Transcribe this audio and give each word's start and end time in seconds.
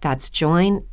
That's 0.00 0.30
joinmidi.com. 0.30 0.86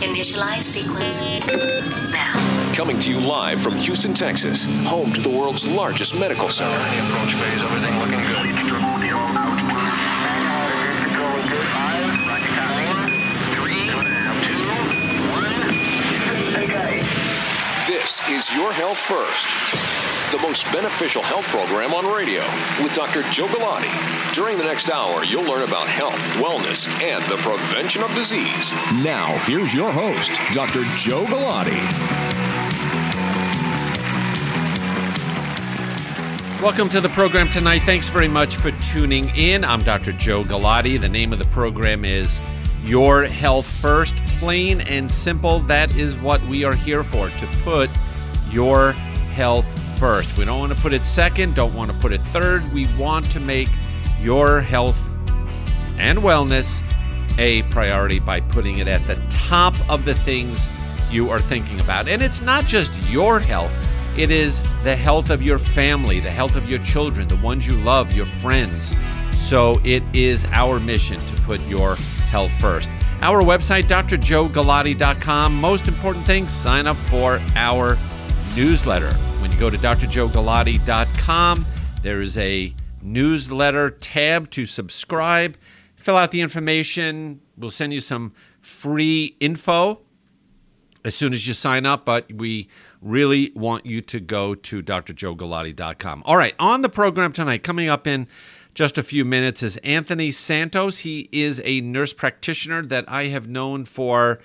Initialize 0.00 0.62
sequence 0.62 1.20
now. 2.12 2.72
Coming 2.74 2.98
to 3.00 3.10
you 3.10 3.20
live 3.20 3.60
from 3.62 3.76
Houston, 3.76 4.14
Texas, 4.14 4.64
home 4.84 5.12
to 5.12 5.20
the 5.20 5.30
world's 5.30 5.64
largest 5.66 6.18
medical 6.18 6.48
center. 6.48 6.74
approach 6.74 7.34
phase, 7.34 7.62
everything 7.62 7.98
looking 7.98 8.20
good. 8.20 8.44
This 17.86 18.18
is 18.30 18.50
Your 18.56 18.72
Health 18.72 18.96
First, 18.96 20.32
the 20.32 20.38
most 20.38 20.64
beneficial 20.72 21.20
health 21.20 21.44
program 21.48 21.92
on 21.92 22.06
radio 22.06 22.40
with 22.82 22.94
Dr. 22.94 23.22
Joe 23.24 23.46
Galati. 23.46 24.34
During 24.34 24.56
the 24.56 24.64
next 24.64 24.88
hour, 24.88 25.22
you'll 25.22 25.44
learn 25.44 25.68
about 25.68 25.86
health, 25.86 26.18
wellness, 26.38 26.88
and 27.02 27.22
the 27.24 27.36
prevention 27.36 28.02
of 28.02 28.10
disease. 28.14 28.72
Now, 29.04 29.36
here's 29.44 29.74
your 29.74 29.92
host, 29.92 30.30
Dr. 30.54 30.82
Joe 30.96 31.26
Galati. 31.26 31.78
Welcome 36.62 36.88
to 36.88 37.02
the 37.02 37.10
program 37.10 37.48
tonight. 37.48 37.80
Thanks 37.80 38.08
very 38.08 38.28
much 38.28 38.56
for 38.56 38.70
tuning 38.80 39.28
in. 39.36 39.62
I'm 39.62 39.82
Dr. 39.82 40.12
Joe 40.12 40.42
Galati. 40.42 40.98
The 40.98 41.10
name 41.10 41.34
of 41.34 41.38
the 41.38 41.44
program 41.46 42.06
is 42.06 42.40
Your 42.84 43.24
Health 43.24 43.66
First. 43.66 44.14
Plain 44.38 44.82
and 44.82 45.10
simple, 45.10 45.60
that 45.60 45.96
is 45.96 46.18
what 46.18 46.42
we 46.42 46.64
are 46.64 46.74
here 46.74 47.02
for 47.02 47.30
to 47.30 47.46
put 47.62 47.88
your 48.50 48.92
health 49.32 49.66
first. 49.98 50.36
We 50.36 50.44
don't 50.44 50.58
want 50.58 50.72
to 50.74 50.80
put 50.80 50.92
it 50.92 51.04
second, 51.04 51.54
don't 51.54 51.74
want 51.74 51.90
to 51.90 51.96
put 51.98 52.12
it 52.12 52.20
third. 52.20 52.70
We 52.72 52.86
want 52.98 53.30
to 53.30 53.40
make 53.40 53.68
your 54.20 54.60
health 54.60 55.00
and 55.98 56.18
wellness 56.18 56.82
a 57.38 57.62
priority 57.64 58.20
by 58.20 58.40
putting 58.40 58.78
it 58.78 58.88
at 58.88 59.00
the 59.06 59.14
top 59.30 59.74
of 59.88 60.04
the 60.04 60.14
things 60.14 60.68
you 61.10 61.30
are 61.30 61.38
thinking 61.38 61.80
about. 61.80 62.08
And 62.08 62.22
it's 62.22 62.42
not 62.42 62.66
just 62.66 62.92
your 63.08 63.40
health, 63.40 63.72
it 64.16 64.30
is 64.30 64.60
the 64.82 64.94
health 64.94 65.30
of 65.30 65.42
your 65.42 65.58
family, 65.58 66.20
the 66.20 66.30
health 66.30 66.54
of 66.54 66.68
your 66.68 66.78
children, 66.80 67.28
the 67.28 67.36
ones 67.36 67.66
you 67.66 67.74
love, 67.78 68.12
your 68.12 68.26
friends. 68.26 68.94
So 69.32 69.80
it 69.84 70.02
is 70.14 70.44
our 70.52 70.78
mission 70.78 71.18
to 71.18 71.42
put 71.42 71.60
your 71.62 71.96
health 72.34 72.50
first. 72.60 72.90
Our 73.22 73.42
website, 73.42 73.84
drjoegalati.com. 73.84 75.54
Most 75.54 75.86
important 75.86 76.26
thing, 76.26 76.48
sign 76.48 76.88
up 76.88 76.96
for 76.96 77.40
our 77.54 77.96
newsletter. 78.56 79.12
When 79.40 79.52
you 79.52 79.58
go 79.60 79.70
to 79.70 79.78
drjoegalati.com, 79.78 81.66
there 82.02 82.20
is 82.20 82.36
a 82.36 82.74
newsletter 83.00 83.88
tab 83.88 84.50
to 84.50 84.66
subscribe. 84.66 85.56
Fill 85.94 86.16
out 86.16 86.32
the 86.32 86.40
information. 86.40 87.40
We'll 87.56 87.70
send 87.70 87.92
you 87.92 88.00
some 88.00 88.32
free 88.60 89.36
info 89.38 90.00
as 91.04 91.14
soon 91.14 91.32
as 91.32 91.46
you 91.46 91.54
sign 91.54 91.86
up, 91.86 92.04
but 92.04 92.32
we 92.32 92.66
really 93.00 93.52
want 93.54 93.86
you 93.86 94.00
to 94.00 94.18
go 94.18 94.56
to 94.56 94.82
drjoegalati.com. 94.82 96.24
All 96.26 96.36
right, 96.36 96.54
on 96.58 96.82
the 96.82 96.88
program 96.88 97.32
tonight, 97.32 97.62
coming 97.62 97.88
up 97.88 98.08
in 98.08 98.26
just 98.74 98.98
a 98.98 99.02
few 99.02 99.24
minutes, 99.24 99.62
is 99.62 99.76
Anthony 99.78 100.30
Santos. 100.30 100.98
He 100.98 101.28
is 101.32 101.62
a 101.64 101.80
nurse 101.80 102.12
practitioner 102.12 102.82
that 102.86 103.04
I 103.08 103.26
have 103.26 103.48
known 103.48 103.84
for, 103.84 104.40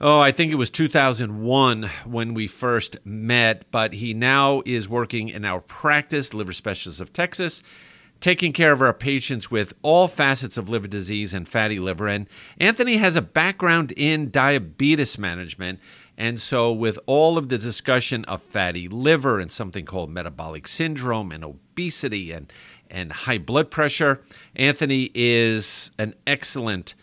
oh, 0.00 0.18
I 0.18 0.32
think 0.32 0.52
it 0.52 0.56
was 0.56 0.68
2001 0.70 1.84
when 2.04 2.34
we 2.34 2.48
first 2.48 2.98
met, 3.04 3.70
but 3.70 3.94
he 3.94 4.14
now 4.14 4.62
is 4.66 4.88
working 4.88 5.28
in 5.28 5.44
our 5.44 5.60
practice, 5.60 6.34
Liver 6.34 6.52
Specialists 6.52 7.00
of 7.00 7.12
Texas 7.12 7.62
taking 8.20 8.52
care 8.52 8.72
of 8.72 8.82
our 8.82 8.92
patients 8.92 9.50
with 9.50 9.74
all 9.82 10.08
facets 10.08 10.56
of 10.56 10.68
liver 10.68 10.88
disease 10.88 11.34
and 11.34 11.48
fatty 11.48 11.78
liver. 11.78 12.08
And 12.08 12.28
Anthony 12.58 12.96
has 12.96 13.16
a 13.16 13.22
background 13.22 13.92
in 13.96 14.30
diabetes 14.30 15.18
management. 15.18 15.80
And 16.16 16.40
so, 16.40 16.72
with 16.72 16.98
all 17.04 17.36
of 17.36 17.50
the 17.50 17.58
discussion 17.58 18.24
of 18.24 18.42
fatty 18.42 18.88
liver 18.88 19.38
and 19.38 19.52
something 19.52 19.84
called 19.84 20.10
metabolic 20.10 20.66
syndrome 20.66 21.30
and 21.30 21.44
obesity 21.44 22.32
and, 22.32 22.50
and 22.90 23.12
high 23.12 23.38
blood 23.38 23.70
pressure, 23.70 24.22
Anthony 24.54 25.10
is 25.14 25.90
an 25.98 26.14
excellent 26.26 26.94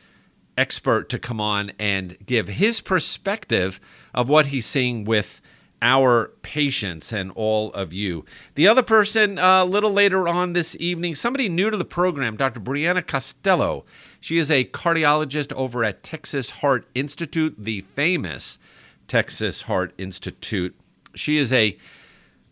expert 0.58 1.10
to 1.10 1.20
come 1.20 1.42
on 1.42 1.72
and 1.80 2.18
give 2.26 2.48
his 2.48 2.82
perspective 2.82 3.80
of 4.14 4.30
what 4.30 4.48
he's 4.48 4.66
seeing 4.66 5.04
with 5.04 5.42
our 5.82 6.32
patients 6.44 7.12
and 7.12 7.30
all 7.36 7.70
of 7.74 7.92
you. 7.92 8.24
The 8.56 8.68
other 8.68 8.82
person, 8.82 9.38
uh, 9.38 9.64
a 9.64 9.66
little 9.66 9.92
later 9.92 10.30
on 10.30 10.54
this 10.54 10.78
evening, 10.80 11.14
somebody 11.14 11.50
new 11.50 11.70
to 11.70 11.76
the 11.76 11.84
program, 11.84 12.38
Dr. 12.38 12.62
Brianna 12.62 13.06
Costello. 13.06 13.84
She 14.22 14.38
is 14.38 14.50
a 14.50 14.64
cardiologist 14.64 15.52
over 15.54 15.84
at 15.84 16.02
Texas 16.02 16.52
Heart 16.52 16.88
Institute, 16.96 17.56
the 17.58 17.82
famous 17.82 18.58
Texas 19.10 19.64
Heart 19.64 19.94
Institute. 19.98 20.74
She 21.16 21.38
is 21.38 21.52
a 21.52 21.78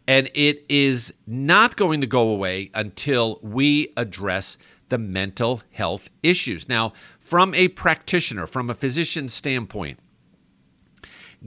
And 0.10 0.30
it 0.34 0.66
is 0.68 1.14
not 1.26 1.78
going 1.78 2.02
to 2.02 2.08
go 2.08 2.28
away 2.28 2.70
until 2.74 3.40
we 3.42 3.94
address 3.96 4.58
the 4.90 4.98
mental 4.98 5.62
health 5.72 6.10
issues. 6.22 6.68
Now, 6.68 6.92
from 7.20 7.54
a 7.54 7.70
practitioner, 7.70 8.46
from 8.46 8.70
a 8.70 8.74
physician's 8.74 9.34
standpoint, 9.34 10.00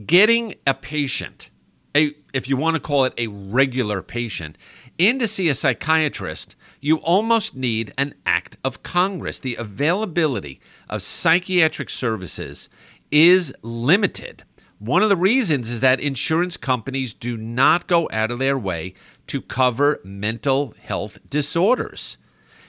getting 0.05 0.55
a 0.65 0.73
patient, 0.73 1.49
a, 1.95 2.13
if 2.33 2.47
you 2.47 2.57
want 2.57 2.75
to 2.75 2.79
call 2.79 3.05
it 3.05 3.13
a 3.17 3.27
regular 3.27 4.01
patient, 4.01 4.57
in 4.97 5.19
to 5.19 5.27
see 5.27 5.49
a 5.49 5.55
psychiatrist, 5.55 6.55
you 6.79 6.97
almost 6.97 7.55
need 7.55 7.93
an 7.97 8.15
act 8.25 8.57
of 8.63 8.83
Congress. 8.83 9.39
The 9.39 9.55
availability 9.55 10.59
of 10.89 11.01
psychiatric 11.01 11.89
services 11.89 12.69
is 13.11 13.53
limited. 13.61 14.43
One 14.79 15.03
of 15.03 15.09
the 15.09 15.17
reasons 15.17 15.69
is 15.69 15.81
that 15.81 15.99
insurance 15.99 16.57
companies 16.57 17.13
do 17.13 17.37
not 17.37 17.85
go 17.85 18.09
out 18.11 18.31
of 18.31 18.39
their 18.39 18.57
way 18.57 18.95
to 19.27 19.41
cover 19.41 19.99
mental 20.03 20.73
health 20.81 21.19
disorders. 21.29 22.17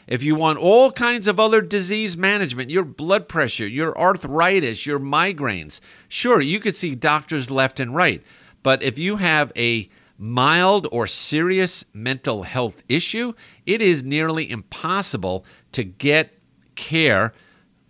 If 0.06 0.22
you 0.22 0.34
want 0.34 0.58
all 0.58 0.90
kinds 0.90 1.26
of 1.26 1.38
other 1.38 1.60
disease 1.60 2.16
management, 2.16 2.70
your 2.70 2.84
blood 2.84 3.28
pressure, 3.28 3.66
your 3.66 3.96
arthritis, 3.98 4.86
your 4.86 4.98
migraines, 4.98 5.80
sure, 6.08 6.40
you 6.40 6.60
could 6.60 6.76
see 6.76 6.94
doctors 6.94 7.50
left 7.50 7.80
and 7.80 7.94
right. 7.94 8.22
But 8.62 8.82
if 8.82 8.98
you 8.98 9.16
have 9.16 9.52
a 9.56 9.88
mild 10.18 10.86
or 10.92 11.06
serious 11.06 11.84
mental 11.92 12.44
health 12.44 12.82
issue, 12.88 13.32
it 13.66 13.82
is 13.82 14.02
nearly 14.04 14.50
impossible 14.50 15.44
to 15.72 15.82
get 15.84 16.38
care 16.74 17.32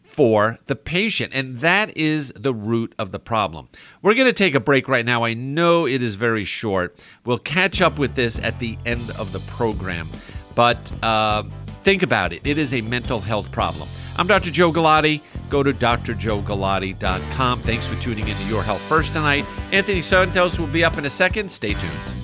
for 0.02 0.58
the 0.66 0.76
patient. 0.76 1.32
And 1.34 1.58
that 1.58 1.96
is 1.96 2.32
the 2.36 2.52
root 2.52 2.94
of 2.98 3.10
the 3.10 3.18
problem. 3.18 3.68
We're 4.02 4.14
going 4.14 4.26
to 4.26 4.32
take 4.32 4.54
a 4.54 4.60
break 4.60 4.86
right 4.86 5.06
now. 5.06 5.24
I 5.24 5.32
know 5.34 5.86
it 5.86 6.02
is 6.02 6.16
very 6.16 6.44
short. 6.44 7.02
We'll 7.24 7.38
catch 7.38 7.80
up 7.80 7.98
with 7.98 8.14
this 8.14 8.38
at 8.38 8.58
the 8.58 8.76
end 8.84 9.10
of 9.12 9.32
the 9.32 9.40
program. 9.40 10.08
But, 10.54 10.92
uh, 11.02 11.44
Think 11.82 12.04
about 12.04 12.32
it. 12.32 12.46
It 12.46 12.58
is 12.58 12.74
a 12.74 12.80
mental 12.80 13.20
health 13.20 13.50
problem. 13.50 13.88
I'm 14.16 14.28
Dr. 14.28 14.50
Joe 14.50 14.72
Galati. 14.72 15.20
Go 15.48 15.62
to 15.62 15.72
drjoegalati.com. 15.72 17.62
Thanks 17.62 17.86
for 17.86 18.00
tuning 18.00 18.28
into 18.28 18.44
Your 18.44 18.62
Health 18.62 18.80
First 18.82 19.14
tonight. 19.14 19.44
Anthony 19.72 20.00
Santos 20.00 20.60
will 20.60 20.68
be 20.68 20.84
up 20.84 20.96
in 20.96 21.06
a 21.06 21.10
second. 21.10 21.50
Stay 21.50 21.74
tuned. 21.74 22.21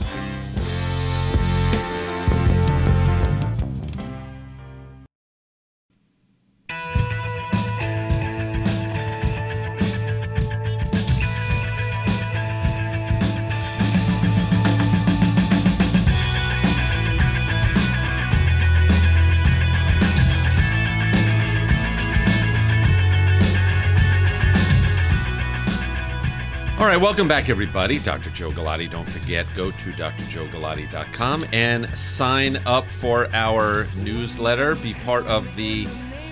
Right, 26.99 27.05
welcome 27.05 27.29
back, 27.29 27.49
everybody. 27.49 27.99
Dr. 28.01 28.31
Joe 28.31 28.51
Galati. 28.51 28.91
Don't 28.91 29.09
forget, 29.09 29.47
go 29.55 29.71
to 29.71 29.91
drjoegalati.com 29.93 31.47
and 31.53 31.89
sign 31.97 32.57
up 32.67 32.87
for 32.87 33.29
our 33.33 33.87
newsletter. 33.99 34.75
Be 34.77 34.95
part 34.95 35.27
of 35.27 35.55
the 35.55 35.87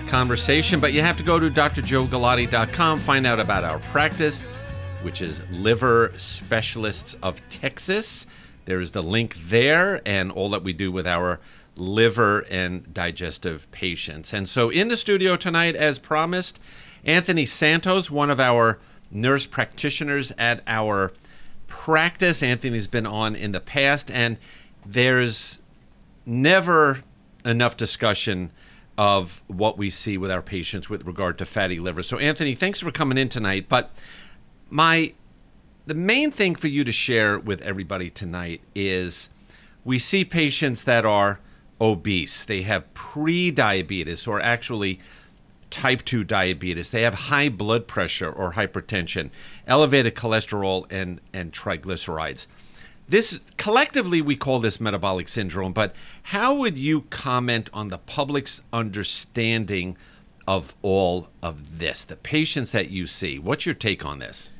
conversation, 0.07 0.79
but 0.81 0.91
you 0.91 1.01
have 1.01 1.15
to 1.17 1.23
go 1.23 1.39
to 1.39 1.49
drjoegalati.com, 1.49 2.99
find 2.99 3.25
out 3.25 3.39
about 3.39 3.63
our 3.63 3.79
practice, 3.79 4.43
which 5.03 5.21
is 5.21 5.41
Liver 5.51 6.11
Specialists 6.17 7.15
of 7.23 7.47
Texas. 7.49 8.27
There's 8.65 8.91
the 8.91 9.03
link 9.03 9.35
there 9.35 10.01
and 10.05 10.31
all 10.31 10.49
that 10.49 10.63
we 10.63 10.73
do 10.73 10.91
with 10.91 11.07
our 11.07 11.39
liver 11.77 12.39
and 12.49 12.93
digestive 12.93 13.71
patients. 13.71 14.33
And 14.33 14.49
so 14.49 14.69
in 14.69 14.89
the 14.89 14.97
studio 14.97 15.37
tonight, 15.37 15.77
as 15.77 15.97
promised, 15.97 16.59
Anthony 17.05 17.45
Santos, 17.45 18.11
one 18.11 18.29
of 18.29 18.39
our 18.39 18.79
nurse 19.11 19.45
practitioners 19.45 20.31
at 20.37 20.61
our 20.67 21.13
practice. 21.67 22.41
Anthony's 22.41 22.87
been 22.87 23.05
on 23.05 23.35
in 23.35 23.51
the 23.51 23.59
past, 23.59 24.11
and 24.11 24.37
there's 24.85 25.61
never 26.25 27.03
enough 27.45 27.77
discussion 27.77 28.51
of 28.97 29.43
what 29.47 29.77
we 29.77 29.89
see 29.89 30.17
with 30.17 30.31
our 30.31 30.41
patients 30.41 30.89
with 30.89 31.05
regard 31.05 31.37
to 31.37 31.45
fatty 31.45 31.79
liver. 31.79 32.01
So, 32.01 32.17
Anthony, 32.17 32.55
thanks 32.55 32.79
for 32.79 32.91
coming 32.91 33.17
in 33.17 33.29
tonight. 33.29 33.67
But 33.69 33.91
my 34.69 35.13
the 35.85 35.93
main 35.93 36.31
thing 36.31 36.55
for 36.55 36.67
you 36.67 36.83
to 36.83 36.91
share 36.91 37.39
with 37.39 37.61
everybody 37.61 38.09
tonight 38.09 38.61
is 38.75 39.29
we 39.85 39.97
see 39.97 40.25
patients 40.25 40.83
that 40.83 41.05
are 41.05 41.39
obese. 41.79 42.43
They 42.43 42.63
have 42.63 42.93
pre-diabetes 42.93 44.27
or 44.27 44.41
actually 44.41 44.99
type 45.69 46.03
2 46.05 46.23
diabetes, 46.23 46.91
they 46.91 47.01
have 47.01 47.13
high 47.13 47.49
blood 47.49 47.87
pressure 47.87 48.31
or 48.31 48.53
hypertension, 48.53 49.29
elevated 49.65 50.15
cholesterol 50.15 50.85
and, 50.91 51.21
and 51.33 51.51
triglycerides. 51.53 52.47
This 53.09 53.39
collectively 53.57 54.21
we 54.21 54.35
call 54.35 54.59
this 54.59 54.81
metabolic 54.81 55.29
syndrome, 55.29 55.71
but 55.71 55.95
how 56.23 56.55
would 56.55 56.77
you 56.77 57.01
comment 57.09 57.69
on 57.73 57.87
the 57.87 57.97
public's 57.97 58.61
understanding 58.73 59.97
of 60.45 60.75
all 60.81 61.29
of 61.41 61.79
this, 61.79 62.03
the 62.03 62.17
patients 62.17 62.71
that 62.71 62.89
you 62.89 63.05
see? 63.05 63.39
What's 63.39 63.65
your 63.65 63.75
take 63.75 64.05
on 64.05 64.19
this? 64.19 64.51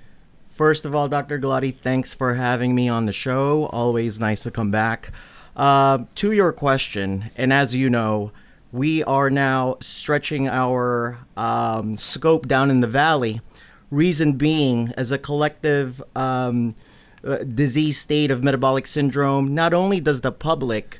First 0.49 0.85
of 0.85 0.95
all, 0.95 1.07
Dr. 1.07 1.39
Galati, 1.39 1.75
thanks 1.77 2.13
for 2.13 2.33
having 2.35 2.73
me 2.73 2.89
on 2.89 3.05
the 3.05 3.13
show. 3.13 3.65
Always 3.67 4.19
nice 4.19 4.43
to 4.43 4.51
come 4.51 4.71
back. 4.71 5.11
Uh, 5.55 6.05
to 6.15 6.31
your 6.31 6.51
question, 6.53 7.31
and 7.35 7.51
as 7.51 7.75
you 7.75 7.89
know, 7.89 8.31
we 8.71 9.03
are 9.03 9.29
now 9.29 9.77
stretching 9.79 10.47
our 10.47 11.19
um, 11.35 11.97
scope 11.97 12.47
down 12.47 12.69
in 12.69 12.81
the 12.81 12.87
valley. 12.87 13.41
Reason 13.89 14.33
being, 14.33 14.91
as 14.97 15.11
a 15.11 15.17
collective 15.17 16.03
um, 16.15 16.75
uh, 17.23 17.37
disease 17.37 17.97
state 17.97 18.29
of 18.29 18.43
metabolic 18.43 18.85
syndrome, 18.85 19.55
not 19.55 19.73
only 19.73 19.99
does 19.99 20.21
the 20.21 20.31
public 20.31 20.99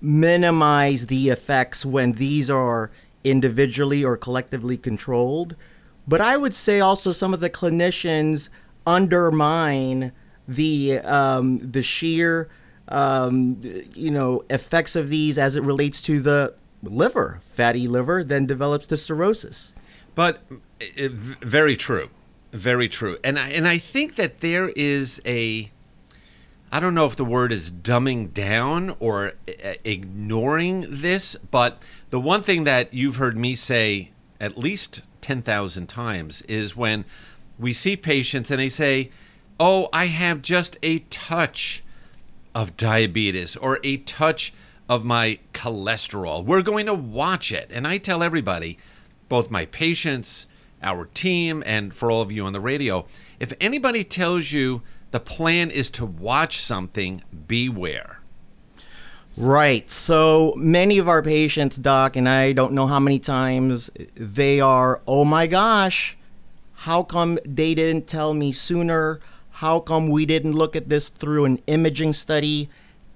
minimize 0.00 1.06
the 1.06 1.28
effects 1.28 1.86
when 1.86 2.12
these 2.12 2.50
are 2.50 2.90
individually 3.22 4.04
or 4.04 4.16
collectively 4.16 4.76
controlled, 4.76 5.54
but 6.08 6.20
I 6.20 6.36
would 6.36 6.54
say 6.54 6.80
also 6.80 7.12
some 7.12 7.32
of 7.32 7.38
the 7.38 7.50
clinicians 7.50 8.48
undermine 8.84 10.10
the 10.48 10.98
um, 10.98 11.58
the 11.58 11.82
sheer 11.82 12.48
um, 12.88 13.58
you 13.94 14.10
know, 14.10 14.44
effects 14.50 14.96
of 14.96 15.08
these 15.08 15.38
as 15.38 15.56
it 15.56 15.62
relates 15.62 16.02
to 16.02 16.20
the 16.20 16.54
liver. 16.82 17.40
Fatty 17.42 17.86
liver 17.86 18.24
then 18.24 18.46
develops 18.46 18.86
to 18.88 18.96
cirrhosis. 18.96 19.74
But 20.14 20.42
uh, 20.50 21.08
very 21.08 21.76
true, 21.76 22.10
very 22.52 22.88
true. 22.88 23.18
And 23.22 23.38
I, 23.38 23.48
and 23.50 23.66
I 23.66 23.78
think 23.78 24.16
that 24.16 24.40
there 24.40 24.70
is 24.70 25.22
a, 25.24 25.70
I 26.70 26.80
don't 26.80 26.94
know 26.94 27.06
if 27.06 27.16
the 27.16 27.24
word 27.24 27.52
is 27.52 27.70
dumbing 27.70 28.34
down 28.34 28.96
or 28.98 29.32
uh, 29.48 29.74
ignoring 29.84 30.86
this, 30.88 31.36
but 31.50 31.82
the 32.10 32.20
one 32.20 32.42
thing 32.42 32.64
that 32.64 32.92
you've 32.92 33.16
heard 33.16 33.36
me 33.36 33.54
say 33.54 34.10
at 34.40 34.58
least 34.58 35.02
10,000 35.20 35.86
times 35.86 36.42
is 36.42 36.76
when 36.76 37.04
we 37.58 37.72
see 37.72 37.96
patients 37.96 38.50
and 38.50 38.58
they 38.58 38.68
say, 38.68 39.10
Oh, 39.60 39.88
I 39.92 40.06
have 40.06 40.42
just 40.42 40.76
a 40.82 41.00
touch 41.10 41.84
of 42.54 42.76
diabetes 42.76 43.56
or 43.56 43.78
a 43.82 43.98
touch 43.98 44.52
of 44.88 45.04
my 45.04 45.38
cholesterol. 45.54 46.44
We're 46.44 46.62
going 46.62 46.86
to 46.86 46.94
watch 46.94 47.52
it. 47.52 47.70
And 47.72 47.86
I 47.86 47.98
tell 47.98 48.22
everybody, 48.22 48.78
both 49.28 49.50
my 49.50 49.66
patients, 49.66 50.46
our 50.82 51.06
team, 51.06 51.62
and 51.64 51.94
for 51.94 52.10
all 52.10 52.20
of 52.20 52.32
you 52.32 52.44
on 52.44 52.52
the 52.52 52.60
radio, 52.60 53.06
if 53.40 53.52
anybody 53.60 54.04
tells 54.04 54.52
you 54.52 54.82
the 55.12 55.20
plan 55.20 55.70
is 55.70 55.88
to 55.90 56.04
watch 56.04 56.58
something, 56.58 57.22
beware. 57.46 58.18
Right. 59.36 59.88
So 59.88 60.52
many 60.56 60.98
of 60.98 61.08
our 61.08 61.22
patients, 61.22 61.76
Doc, 61.76 62.16
and 62.16 62.28
I 62.28 62.52
don't 62.52 62.74
know 62.74 62.86
how 62.86 63.00
many 63.00 63.18
times 63.18 63.90
they 64.14 64.60
are, 64.60 65.00
oh 65.06 65.24
my 65.24 65.46
gosh, 65.46 66.18
how 66.74 67.02
come 67.02 67.38
they 67.44 67.74
didn't 67.74 68.06
tell 68.06 68.34
me 68.34 68.52
sooner? 68.52 69.20
How 69.62 69.78
come 69.78 70.08
we 70.10 70.26
didn't 70.26 70.54
look 70.54 70.74
at 70.74 70.88
this 70.88 71.08
through 71.08 71.44
an 71.46 71.58
imaging 71.68 72.12
study? 72.14 72.68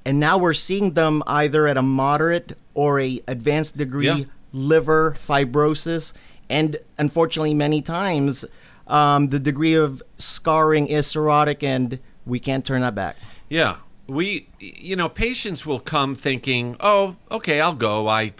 and 0.05 0.21
now 0.21 0.38
we're 0.38 0.55
seeing 0.55 0.93
them 0.93 1.21
either 1.26 1.67
at 1.67 1.76
a 1.76 1.83
moderate 1.83 2.57
or 2.75 3.00
a 3.00 3.21
advanced 3.26 3.76
degree 3.76 4.07
Yeah. 4.07 4.25
liver 4.53 5.17
fibrosis, 5.19 6.12
and 6.49 6.76
unfortunately, 6.97 7.55
many 7.55 7.83
times 7.83 8.45
um, 8.87 9.31
the 9.31 9.41
degree 9.41 9.75
of 9.75 10.00
scarring 10.17 10.87
is 10.87 11.09
cirrhotic, 11.12 11.65
and 11.65 11.99
we 12.25 12.38
can't 12.38 12.65
turn 12.65 12.83
that 12.83 12.95
back. 12.95 13.17
Yeah. 13.49 13.79
We, 14.07 14.47
you 14.61 14.95
know, 14.95 15.09
patients 15.09 15.67
will 15.67 15.81
come 15.81 16.15
thinking, 16.15 16.76
oh, 16.79 17.17
okay, 17.29 17.61
I'll 17.61 17.75
go. 17.75 18.07
I 18.07 18.33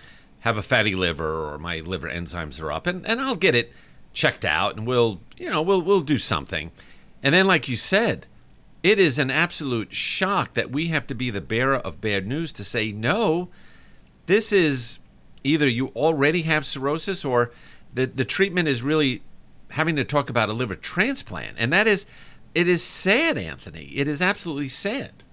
have 0.47 0.57
a 0.57 0.63
fatty 0.63 0.95
liver 0.95 1.53
or 1.53 1.59
my 1.59 1.81
liver 1.81 2.09
enzymes 2.09 2.63
are 2.63 2.71
up 2.71 2.87
and, 2.87 3.05
and 3.05 3.21
I'll 3.21 3.35
get 3.35 3.57
it 3.57 3.73
checked 4.13 4.45
out 4.45 4.77
and 4.77 4.87
we'll, 4.87 5.21
you 5.37 5.51
know, 5.51 5.63
we'll, 5.63 5.83
we'll 5.83 6.03
do 6.03 6.19
something. 6.19 6.71
And 7.27 7.35
then, 7.35 7.49
like 7.49 7.69
you 7.69 7.75
said, 7.75 8.29
it 8.85 9.01
is 9.01 9.19
an 9.19 9.33
absolute 9.33 9.93
shock 9.93 10.55
that 10.55 10.71
we 10.71 10.87
have 10.87 11.09
to 11.09 11.15
be 11.15 11.29
the 11.29 11.41
bearer 11.41 11.75
of 11.75 12.01
bad 12.01 12.25
news 12.25 12.53
to 12.53 12.63
say, 12.63 12.93
no, 12.93 13.49
this 14.27 14.53
is 14.53 15.01
either 15.43 15.67
you 15.67 15.89
already 15.89 16.43
have 16.43 16.65
cirrhosis 16.65 17.25
or 17.25 17.51
the, 17.93 18.07
the 18.07 18.25
treatment 18.25 18.69
is 18.69 18.85
really 18.85 19.23
having 19.71 19.97
to 19.97 20.05
talk 20.05 20.31
about 20.31 20.51
a 20.51 20.53
liver 20.53 20.77
transplant. 20.77 21.57
And 21.59 21.73
that 21.73 21.89
is, 21.89 22.07
it 22.55 22.69
is 22.69 22.81
sad, 22.81 23.37
Anthony. 23.37 23.87
It 23.97 24.07
is 24.07 24.23
absolutely 24.23 24.69
sad. 24.69 25.25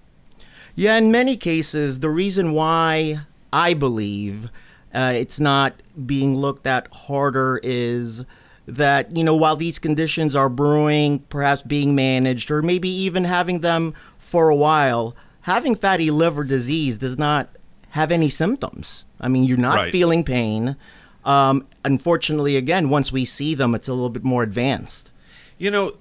Yeah, 0.74 0.96
in 0.96 1.12
many 1.12 1.36
cases, 1.36 2.00
the 2.00 2.10
reason 2.10 2.54
why 2.54 3.18
I 3.52 3.72
believe 3.72 4.50
uh, 4.92 5.12
it's 5.14 5.38
not 5.38 5.80
being 6.04 6.34
looked 6.34 6.66
at 6.66 6.88
harder 6.92 7.60
is 7.62 8.24
that, 8.66 9.14
you 9.16 9.22
know, 9.24 9.36
while 9.36 9.56
these 9.56 9.78
conditions 9.78 10.34
are 10.34 10.48
brewing, 10.48 11.18
perhaps 11.28 11.62
being 11.62 11.94
managed, 11.94 12.50
or 12.50 12.62
maybe 12.62 12.88
even 12.88 13.24
having 13.24 13.60
them 13.60 13.94
for 14.18 14.48
a 14.48 14.56
while, 14.56 15.14
having 15.42 15.74
fatty 15.74 16.10
liver 16.10 16.44
disease 16.44 16.96
does 16.98 17.18
not 17.18 17.50
have 17.90 18.10
any 18.10 18.28
symptoms. 18.30 19.04
I 19.20 19.28
mean, 19.28 19.44
you're 19.44 19.58
not 19.58 19.76
Right. 19.76 19.92
feeling 19.92 20.24
pain. 20.24 20.76
Um, 21.24 21.66
unfortunately, 21.84 22.56
again, 22.56 22.88
once 22.88 23.12
we 23.12 23.24
see 23.24 23.54
them, 23.54 23.74
it's 23.74 23.88
a 23.88 23.92
little 23.92 24.08
bit 24.10 24.24
more 24.24 24.42
advanced. 24.42 25.10
You 25.58 25.70
know, 25.70 25.92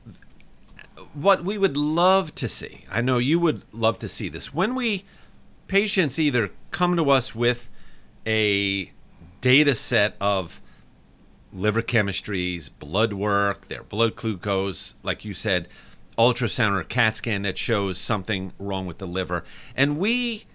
what 1.13 1.43
we 1.43 1.57
would 1.57 1.77
love 1.77 2.33
to 2.35 2.47
see, 2.47 2.85
I 2.89 3.01
know 3.01 3.17
you 3.19 3.39
would 3.39 3.61
love 3.71 3.99
to 3.99 4.07
see 4.07 4.29
this, 4.29 4.53
when 4.53 4.73
we, 4.73 5.05
patients 5.67 6.17
either 6.17 6.51
come 6.71 6.95
to 6.97 7.09
us 7.09 7.35
with 7.35 7.69
a 8.25 8.91
data 9.41 9.75
set 9.75 10.15
of 10.19 10.59
liver 11.53 11.81
chemistries, 11.81 12.69
blood 12.79 13.13
work, 13.13 13.67
their 13.67 13.83
blood 13.83 14.15
glucose, 14.15 14.95
like 15.03 15.23
you 15.23 15.33
said, 15.33 15.67
ultrasound 16.17 16.79
or 16.79 16.83
CAT 16.83 17.17
scan 17.17 17.41
that 17.43 17.57
shows 17.57 17.97
something 17.97 18.53
wrong 18.59 18.85
with 18.85 18.97
the 18.97 19.07
liver. 19.07 19.43
And 19.75 19.97
we, 19.97 20.45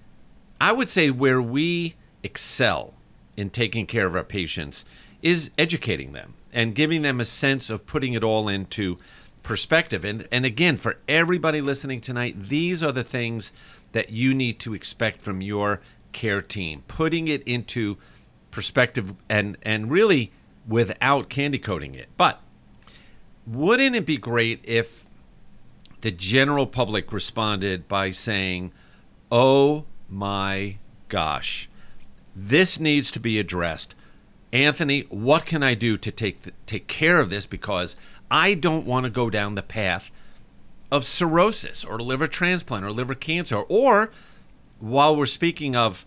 I 0.61 0.73
would 0.73 0.89
say, 0.89 1.11
where 1.11 1.41
we 1.41 1.95
excel 2.23 2.95
in 3.37 3.51
taking 3.51 3.87
care 3.87 4.07
of 4.07 4.17
our 4.17 4.25
patients 4.25 4.85
is 5.23 5.51
educating 5.59 6.13
them 6.13 6.35
and 6.53 6.75
giving 6.75 7.03
them 7.03 7.21
a 7.21 7.25
sense 7.25 7.71
of 7.71 7.87
putting 7.87 8.13
it 8.13 8.25
all 8.25 8.49
into 8.49 8.99
perspective. 9.43 10.05
And, 10.05 10.27
and 10.31 10.45
again, 10.45 10.77
for 10.77 10.99
everybody 11.09 11.61
listening 11.61 12.01
tonight, 12.01 12.45
these 12.45 12.83
are 12.83 12.93
the 12.93 13.05
things 13.05 13.53
that 13.93 14.11
you 14.11 14.35
need 14.35 14.59
to 14.61 14.75
expect 14.75 15.23
from 15.23 15.41
your 15.41 15.81
care 16.13 16.43
team, 16.43 16.83
putting 16.89 17.29
it 17.29 17.43
into 17.43 17.97
perspective 18.51 19.15
and, 19.29 19.57
and 19.63 19.91
really 19.91 20.33
without 20.69 21.29
candy 21.29 21.59
coating 21.59 21.95
it. 21.95 22.09
But 22.17 22.41
wouldn't 23.47 23.97
it 23.97 24.07
be 24.07 24.19
great 24.19 24.61
if 24.65 25.07
the 26.03 26.11
general 26.11 26.67
public 26.67 27.13
responded 27.13 27.89
by 27.89 28.11
saying, 28.11 28.73
Oh 29.33 29.87
my 30.09 30.77
gosh, 31.09 31.69
this 32.37 32.79
needs 32.79 33.11
to 33.13 33.21
be 33.21 33.39
addressed. 33.39 33.95
Anthony, 34.53 35.03
what 35.11 35.45
can 35.45 35.63
I 35.63 35.75
do 35.75 35.99
to 35.99 36.11
take 36.11 36.43
th- 36.43 36.55
take 36.67 36.87
care 36.87 37.19
of 37.19 37.31
this? 37.31 37.45
Because 37.45 37.97
I 38.31 38.55
don't 38.55 38.87
want 38.87 39.05
to 39.05 39.11
go 39.11 39.29
down 39.29 39.55
the 39.55 39.63
path 39.63 40.11
of 40.91 41.05
cirrhosis 41.05 41.85
or 41.85 41.99
liver 41.99 42.27
transplant 42.27 42.85
or 42.85 42.93
liver 42.93 43.15
cancer, 43.15 43.57
or 43.69 44.11
while 44.79 45.15
we're 45.15 45.27
speaking 45.27 45.77
of 45.77 46.07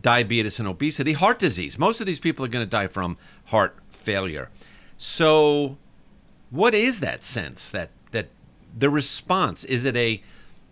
diabetes 0.00 0.58
and 0.58 0.66
obesity, 0.66 1.12
heart 1.12 1.38
disease. 1.38 1.78
Most 1.78 2.00
of 2.00 2.06
these 2.06 2.18
people 2.18 2.44
are 2.44 2.48
going 2.48 2.64
to 2.64 2.70
die 2.70 2.86
from 2.86 3.18
heart 3.46 3.76
failure. 4.04 4.50
So, 4.96 5.76
what 6.50 6.74
is 6.74 7.00
that 7.00 7.24
sense 7.24 7.70
that 7.70 7.90
that 8.12 8.28
the 8.76 8.90
response 8.90 9.64
is 9.64 9.84
it 9.84 9.96
a 9.96 10.22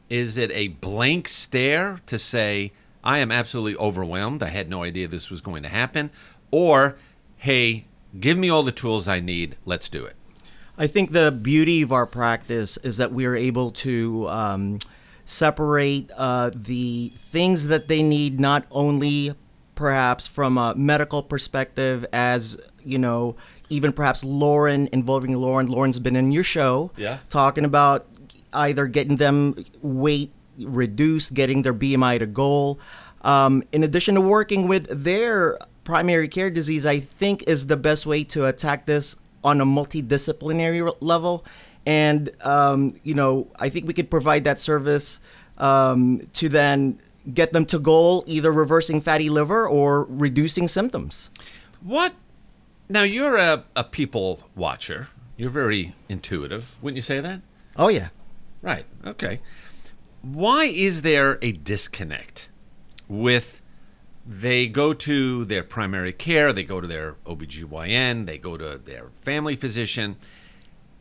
is 0.08 0.36
it 0.36 0.50
a 0.52 0.68
blank 0.68 1.28
stare 1.28 2.00
to 2.06 2.18
say 2.18 2.72
I 3.02 3.18
am 3.18 3.32
absolutely 3.32 3.76
overwhelmed. 3.76 4.42
I 4.42 4.48
had 4.48 4.68
no 4.68 4.84
idea 4.84 5.08
this 5.08 5.30
was 5.30 5.40
going 5.40 5.62
to 5.64 5.68
happen, 5.68 6.10
or 6.50 6.96
hey, 7.36 7.86
give 8.18 8.38
me 8.38 8.48
all 8.48 8.62
the 8.62 8.72
tools 8.72 9.08
I 9.08 9.20
need. 9.20 9.56
Let's 9.64 9.88
do 9.88 10.04
it. 10.04 10.14
I 10.78 10.86
think 10.86 11.10
the 11.12 11.30
beauty 11.30 11.82
of 11.82 11.92
our 11.92 12.06
practice 12.06 12.76
is 12.78 12.96
that 12.96 13.12
we 13.12 13.26
are 13.26 13.36
able 13.36 13.70
to 13.72 14.28
um, 14.28 14.78
separate 15.24 16.10
uh, 16.16 16.50
the 16.54 17.12
things 17.16 17.68
that 17.68 17.88
they 17.88 18.02
need 18.02 18.40
not 18.40 18.66
only 18.70 19.34
perhaps 19.74 20.28
from 20.28 20.56
a 20.56 20.74
medical 20.74 21.22
perspective 21.22 22.06
as 22.12 22.58
you 22.84 22.98
know 22.98 23.36
even 23.70 23.92
perhaps 23.92 24.22
lauren 24.24 24.88
involving 24.92 25.34
lauren 25.36 25.66
lauren's 25.66 25.98
been 25.98 26.16
in 26.16 26.32
your 26.32 26.44
show 26.44 26.90
Yeah. 26.96 27.18
talking 27.28 27.64
about 27.64 28.06
either 28.52 28.86
getting 28.86 29.16
them 29.16 29.64
weight 29.80 30.32
reduced 30.58 31.34
getting 31.34 31.62
their 31.62 31.74
bmi 31.74 32.18
to 32.18 32.26
goal 32.26 32.78
um, 33.22 33.62
in 33.72 33.82
addition 33.84 34.14
to 34.16 34.20
working 34.20 34.68
with 34.68 35.04
their 35.04 35.58
primary 35.84 36.28
care 36.28 36.50
disease 36.50 36.84
i 36.86 36.98
think 37.00 37.44
is 37.48 37.66
the 37.66 37.76
best 37.76 38.04
way 38.06 38.24
to 38.24 38.46
attack 38.46 38.86
this 38.86 39.16
on 39.44 39.60
a 39.60 39.64
multidisciplinary 39.64 40.94
level 41.00 41.44
and 41.86 42.30
um, 42.44 42.92
you 43.02 43.14
know 43.14 43.48
i 43.58 43.68
think 43.68 43.86
we 43.86 43.92
could 43.94 44.10
provide 44.10 44.44
that 44.44 44.60
service 44.60 45.20
um, 45.58 46.20
to 46.32 46.48
then 46.48 46.98
get 47.34 47.52
them 47.52 47.64
to 47.64 47.78
goal 47.78 48.24
either 48.26 48.52
reversing 48.52 49.00
fatty 49.00 49.28
liver 49.30 49.66
or 49.68 50.04
reducing 50.10 50.66
symptoms 50.68 51.30
What? 51.82 52.12
Now 52.88 53.02
you're 53.02 53.36
a, 53.36 53.64
a 53.74 53.84
people 53.84 54.50
watcher. 54.54 55.08
You're 55.36 55.50
very 55.50 55.94
intuitive. 56.08 56.76
Wouldn't 56.82 56.96
you 56.96 57.02
say 57.02 57.20
that? 57.20 57.40
oh 57.76 57.88
yeah 57.88 58.08
Right. 58.62 58.86
Okay. 59.04 59.40
Why 60.22 60.64
is 60.64 61.02
there 61.02 61.38
a 61.42 61.50
disconnect 61.50 62.48
with 63.08 63.60
they 64.24 64.68
go 64.68 64.94
to 64.94 65.44
their 65.44 65.64
primary 65.64 66.12
care, 66.12 66.52
they 66.52 66.62
go 66.62 66.80
to 66.80 66.86
their 66.86 67.16
OBGYN, 67.26 68.26
they 68.26 68.38
go 68.38 68.56
to 68.56 68.78
their 68.78 69.08
family 69.20 69.56
physician, 69.56 70.16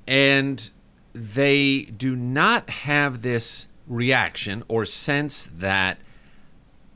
and 0.07 0.71
they 1.13 1.83
do 1.83 2.15
not 2.15 2.67
have 2.71 3.21
this 3.21 3.67
reaction 3.87 4.63
or 4.67 4.85
sense 4.85 5.45
that, 5.45 5.99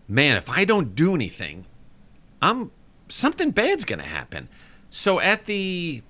man, 0.07 0.35
if 0.35 0.49
I 0.49 0.65
don't 0.65 0.95
do 0.95 1.13
anything, 1.13 1.65
I'm 2.41 2.71
something 3.07 3.51
bad's 3.51 3.85
going 3.85 3.99
to 3.99 4.05
happen. 4.05 4.49
So 4.97 5.19
at 5.19 5.43
the 5.43 6.03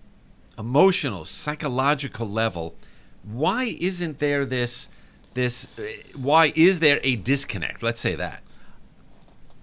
emotional, 0.60 1.26
psychological 1.26 2.30
level, 2.30 2.76
why 3.24 3.76
isn't 3.80 4.20
there 4.20 4.46
this 4.46 4.90
this 5.34 5.80
uh, 5.80 5.86
why 6.16 6.54
is 6.56 6.82
there 6.82 7.00
a 7.02 7.16
disconnect? 7.16 7.82
Let's 7.82 8.00
say 8.00 8.14
that. 8.14 8.44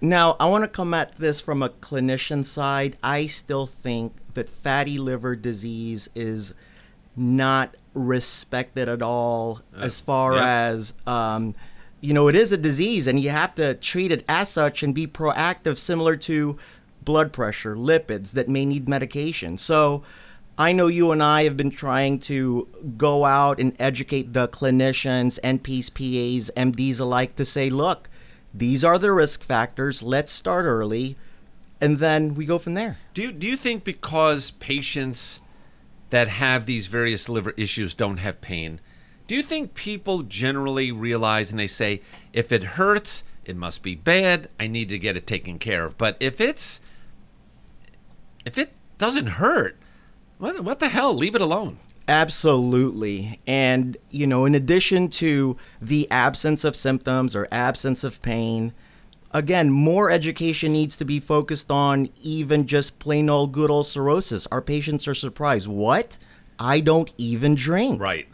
Now, 0.01 0.35
I 0.41 0.49
want 0.49 0.65
to 0.65 0.67
come 0.67 0.93
at 0.93 1.13
this 1.19 1.39
from 1.39 1.63
a 1.63 1.69
clinician 1.69 2.43
side. 2.43 2.97
I 3.01 3.27
still 3.27 3.65
think 3.65 4.11
that 4.33 4.49
fatty 4.49 4.97
liver 4.97 5.37
disease 5.37 6.09
is 6.13 6.53
not 7.15 7.77
respected 7.93 8.89
at 8.89 9.01
all 9.01 9.61
as 9.73 10.01
far 10.01 10.33
yeah. 10.33 10.67
as, 10.67 10.95
um, 11.07 11.55
you 12.01 12.13
know, 12.13 12.27
it 12.27 12.35
is 12.35 12.51
a 12.51 12.57
disease 12.57 13.07
and 13.07 13.21
you 13.21 13.29
have 13.29 13.55
to 13.55 13.73
treat 13.75 14.11
it 14.11 14.25
as 14.27 14.49
such 14.49 14.83
and 14.83 14.93
be 14.93 15.07
proactive, 15.07 15.77
similar 15.77 16.17
to 16.17 16.57
blood 17.05 17.33
pressure, 17.33 17.75
lipids 17.75 18.33
that 18.33 18.49
may 18.49 18.65
need 18.65 18.87
medication. 18.87 19.57
So, 19.57 20.03
I 20.57 20.71
know 20.71 20.85
you 20.85 21.11
and 21.11 21.23
I 21.23 21.45
have 21.45 21.57
been 21.57 21.71
trying 21.71 22.19
to 22.19 22.67
go 22.95 23.25
out 23.25 23.59
and 23.59 23.75
educate 23.79 24.33
the 24.33 24.47
clinicians, 24.47 25.39
NPs, 25.41 25.91
PAs, 25.91 26.51
MDs 26.55 26.99
alike 26.99 27.35
to 27.37 27.45
say, 27.45 27.71
look, 27.71 28.07
these 28.53 28.83
are 28.83 28.99
the 28.99 29.11
risk 29.11 29.41
factors. 29.41 30.03
Let's 30.03 30.31
start 30.31 30.65
early, 30.65 31.15
and 31.81 31.97
then 31.97 32.35
we 32.35 32.45
go 32.45 32.59
from 32.59 32.75
there. 32.75 32.99
Do 33.15 33.23
you 33.23 33.31
do 33.31 33.47
you 33.47 33.57
think 33.57 33.83
because 33.83 34.51
patients 34.51 35.41
that 36.11 36.27
have 36.27 36.67
these 36.67 36.85
various 36.85 37.27
liver 37.27 37.55
issues 37.57 37.95
don't 37.95 38.17
have 38.17 38.39
pain, 38.39 38.79
do 39.25 39.33
you 39.33 39.41
think 39.41 39.73
people 39.73 40.21
generally 40.21 40.91
realize 40.91 41.49
and 41.49 41.59
they 41.59 41.65
say 41.65 42.01
if 42.31 42.51
it 42.51 42.63
hurts, 42.63 43.23
it 43.43 43.57
must 43.57 43.81
be 43.81 43.95
bad, 43.95 44.49
I 44.59 44.67
need 44.67 44.89
to 44.89 44.99
get 44.99 45.17
it 45.17 45.25
taken 45.25 45.57
care 45.57 45.85
of. 45.85 45.97
But 45.97 46.15
if 46.19 46.39
it's 46.39 46.79
if 48.45 48.57
it 48.57 48.73
doesn't 48.97 49.27
hurt, 49.27 49.77
what 50.37 50.63
what 50.63 50.79
the 50.79 50.89
hell, 50.89 51.13
leave 51.13 51.35
it 51.35 51.41
alone. 51.41 51.77
Absolutely. 52.07 53.39
And, 53.47 53.95
you 54.09 54.27
know, 54.27 54.45
in 54.45 54.55
addition 54.55 55.07
to 55.09 55.55
the 55.81 56.09
absence 56.11 56.65
of 56.65 56.75
symptoms 56.75 57.35
or 57.35 57.47
absence 57.49 58.03
of 58.03 58.21
pain, 58.21 58.73
again, 59.31 59.71
more 59.71 60.11
education 60.11 60.73
needs 60.73 60.97
to 60.97 61.05
be 61.05 61.19
focused 61.21 61.71
on 61.71 62.09
even 62.21 62.67
just 62.67 62.99
plain 62.99 63.29
old 63.29 63.53
good 63.53 63.71
old 63.71 63.87
cirrhosis. 63.87 64.47
Our 64.47 64.61
patients 64.61 65.07
are 65.07 65.13
surprised. 65.13 65.67
What? 65.67 66.17
I 66.59 66.81
don't 66.81 67.11
even 67.17 67.55
drink. 67.55 68.01
Right. 68.01 68.27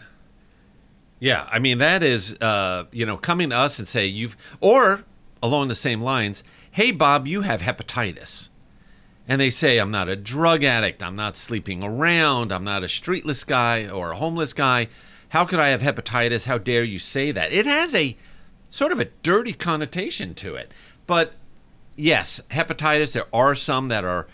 Yeah, 1.20 1.48
I 1.52 1.60
mean 1.60 1.80
that 1.80 2.02
is 2.02 2.36
uh, 2.40 2.86
you 2.92 3.06
know 3.06 3.18
coming 3.18 3.50
to 3.50 3.58
us 3.58 3.78
and 3.78 3.88
say 3.88 4.06
you've 4.06 4.38
or 4.62 5.04
along 5.44 5.68
the 5.68 5.76
same 5.76 6.02
lines, 6.02 6.44
hey 6.72 6.92
Bob, 6.92 7.28
you 7.28 7.42
have 7.42 7.62
hepatitis. 7.62 8.49
And 9.30 9.40
they 9.40 9.52
say 9.52 9.78
I'm 9.78 9.92
not 9.92 10.10
a 10.10 10.16
drug 10.16 10.64
addict, 10.64 11.04
I'm 11.04 11.16
not 11.16 11.38
sleeping 11.38 11.84
around, 11.84 12.52
I'm 12.52 12.64
not 12.64 12.82
a 12.82 12.88
streetless 12.88 13.46
guy 13.46 13.88
or 13.88 14.12
a 14.12 14.16
homeless 14.16 14.54
guy. 14.54 14.88
How 15.30 15.46
could 15.46 15.60
I 15.60 15.70
have 15.70 15.82
hepatitis? 15.82 16.48
How 16.48 16.58
dare 16.58 16.84
you 16.84 16.98
say 16.98 17.32
that? 17.32 17.54
It 17.54 17.68
has 17.68 17.94
a 17.94 18.18
sort 18.72 18.92
of 18.92 19.00
a 19.00 19.06
dirty 19.22 19.54
connotation 19.54 20.34
to 20.34 20.56
it. 20.56 20.72
But 21.06 21.34
yes, 21.96 22.42
hepatitis, 22.50 23.14
there 23.14 23.28
are 23.32 23.54
some 23.54 23.88
that 23.90 24.04
are 24.04 24.26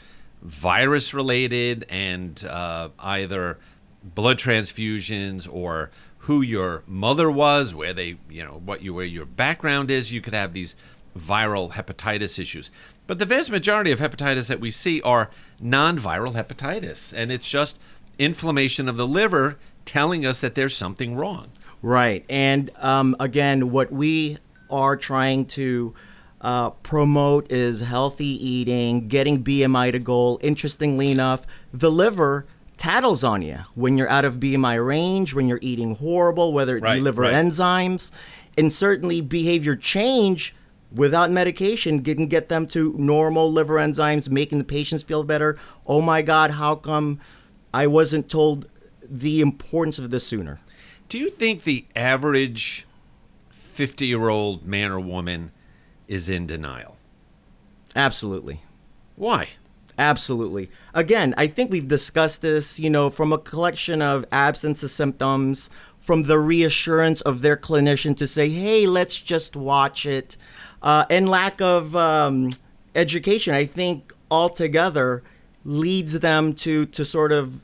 virus 0.41 1.13
related 1.13 1.85
and 1.89 2.45
uh, 2.49 2.89
either 2.99 3.57
blood 4.01 4.37
transfusions 4.37 5.49
or 5.51 5.91
who 6.19 6.41
your 6.41 6.83
mother 6.87 7.29
was, 7.29 7.75
where 7.75 7.93
they, 7.93 8.15
you 8.29 8.43
know, 8.45 8.61
what 8.63 8.81
you 8.81 8.93
where 8.93 9.03
your 9.03 9.25
background 9.25 9.91
is, 9.91 10.13
you 10.13 10.21
could 10.21 10.33
have 10.33 10.53
these 10.53 10.77
viral 11.17 11.73
hepatitis 11.73 12.39
issues. 12.39 12.71
But 13.07 13.19
the 13.19 13.25
vast 13.25 13.51
majority 13.51 13.91
of 13.91 13.99
hepatitis 13.99 14.47
that 14.47 14.59
we 14.59 14.71
see 14.71 15.01
are 15.01 15.29
non-viral 15.59 16.33
hepatitis, 16.33 17.13
and 17.13 17.31
it's 17.31 17.49
just 17.49 17.79
inflammation 18.17 18.87
of 18.89 18.97
the 18.97 19.07
liver 19.07 19.57
telling 19.85 20.25
us 20.25 20.39
that 20.39 20.55
there's 20.55 20.75
something 20.75 21.15
wrong. 21.15 21.49
Right. 21.81 22.25
And 22.29 22.71
um, 22.77 23.15
again, 23.19 23.69
what 23.71 23.91
we 23.91 24.37
are 24.71 24.95
trying 24.97 25.45
to 25.45 25.93
uh, 26.41 26.71
promote 26.71 27.51
is 27.51 27.81
healthy 27.81 28.25
eating, 28.25 29.07
getting 29.07 29.43
BMI 29.43 29.91
to 29.91 29.99
goal. 29.99 30.39
Interestingly 30.41 31.11
enough, 31.11 31.45
the 31.71 31.91
liver 31.91 32.47
tattles 32.77 33.23
on 33.23 33.41
you 33.41 33.57
when 33.75 33.97
you're 33.97 34.09
out 34.09 34.25
of 34.25 34.39
BMI 34.39 34.83
range, 34.85 35.33
when 35.33 35.47
you're 35.47 35.59
eating 35.61 35.95
horrible, 35.95 36.53
whether 36.53 36.77
it 36.77 36.83
Right, 36.83 36.95
be 36.95 37.01
liver 37.01 37.21
right. 37.23 37.33
enzymes, 37.33 38.11
and 38.57 38.73
certainly 38.73 39.21
behavior 39.21 39.75
change 39.75 40.55
without 40.95 41.29
medication 41.29 42.03
can 42.03 42.27
get 42.27 42.49
them 42.49 42.65
to 42.67 42.95
normal 42.97 43.51
liver 43.51 43.75
enzymes, 43.75 44.29
making 44.29 44.57
the 44.57 44.63
patients 44.63 45.03
feel 45.03 45.23
better. 45.23 45.57
Oh 45.85 46.01
my 46.01 46.21
God, 46.21 46.51
how 46.51 46.75
come 46.75 47.19
I 47.73 47.87
wasn't 47.87 48.29
told 48.29 48.69
the 49.03 49.41
importance 49.41 49.99
of 49.99 50.09
this 50.09 50.25
sooner? 50.25 50.59
Do 51.09 51.19
you 51.19 51.29
think 51.29 51.63
the 51.63 51.85
average 51.95 52.87
50 53.49 54.07
year 54.07 54.29
old 54.29 54.65
man 54.65 54.91
or 54.91 54.99
woman 54.99 55.51
is 56.07 56.29
in 56.29 56.47
denial? 56.47 56.97
Absolutely. 57.95 58.61
Why? 59.15 59.49
Absolutely. 59.97 60.69
Again, 60.93 61.33
I 61.37 61.47
think 61.47 61.71
we've 61.71 61.87
discussed 61.87 62.41
this, 62.41 62.79
you 62.79 62.89
know, 62.89 63.09
from 63.09 63.31
a 63.31 63.37
collection 63.37 64.01
of 64.01 64.25
absence 64.31 64.83
of 64.83 64.89
symptoms, 64.89 65.69
from 65.99 66.23
the 66.23 66.37
reassurance 66.37 67.21
of 67.21 67.41
their 67.41 67.55
clinician 67.55 68.15
to 68.17 68.27
say, 68.27 68.49
hey, 68.49 68.85
let's 68.87 69.17
just 69.17 69.55
watch 69.55 70.05
it, 70.05 70.35
uh, 70.85 71.05
and 71.09 71.27
lack 71.27 71.59
of 71.61 71.95
um, 71.95 72.51
education, 72.93 73.53
I 73.53 73.65
think 73.65 74.13
altogether 74.29 75.23
leads 75.65 76.19
them 76.19 76.53
to, 76.53 76.85
to 76.85 77.03
sort 77.03 77.31
of 77.31 77.63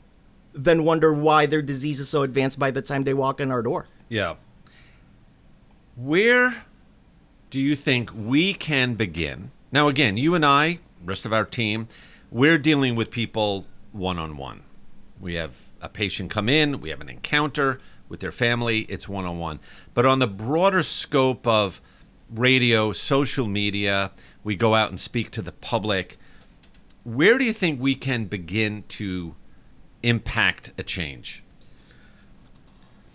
then 0.52 0.84
wonder 0.84 1.14
why 1.14 1.46
their 1.46 1.62
disease 1.62 2.00
is 2.00 2.08
so 2.08 2.22
advanced 2.22 2.58
by 2.58 2.70
the 2.70 2.82
time 2.82 3.04
they 3.04 3.14
walk 3.14 3.40
in 3.40 3.50
our 3.50 3.62
door. 3.62 3.86
Yeah. 4.08 4.34
Where 5.96 6.64
do 7.50 7.60
you 7.60 7.76
think 7.76 8.10
we 8.14 8.52
can 8.52 8.94
begin? 8.94 9.52
Now, 9.70 9.88
again, 9.88 10.16
you 10.16 10.34
and 10.34 10.44
I, 10.44 10.80
rest 11.02 11.24
of 11.24 11.32
our 11.32 11.44
team, 11.44 11.88
we're 12.30 12.58
dealing 12.58 12.96
with 12.96 13.10
people 13.10 13.66
one 13.92 14.18
on 14.18 14.36
one. 14.36 14.62
We 15.20 15.34
have 15.36 15.68
a 15.80 15.88
patient 15.88 16.30
come 16.30 16.48
in, 16.48 16.80
we 16.80 16.90
have 16.90 17.00
an 17.00 17.08
encounter 17.08 17.80
with 18.08 18.20
their 18.20 18.32
family, 18.32 18.80
it's 18.88 19.08
one 19.08 19.24
on 19.24 19.38
one. 19.38 19.60
But 19.94 20.06
on 20.06 20.18
the 20.18 20.26
broader 20.26 20.82
scope 20.82 21.46
of 21.46 21.80
radio, 22.34 22.92
social 22.92 23.46
media, 23.46 24.10
we 24.44 24.56
go 24.56 24.74
out 24.74 24.90
and 24.90 24.98
speak 24.98 25.30
to 25.32 25.42
the 25.42 25.52
public. 25.52 26.18
Where 27.04 27.38
do 27.38 27.44
you 27.44 27.52
think 27.52 27.80
we 27.80 27.94
can 27.94 28.26
begin 28.26 28.84
to 28.88 29.34
impact 30.02 30.72
a 30.78 30.82
change? 30.82 31.44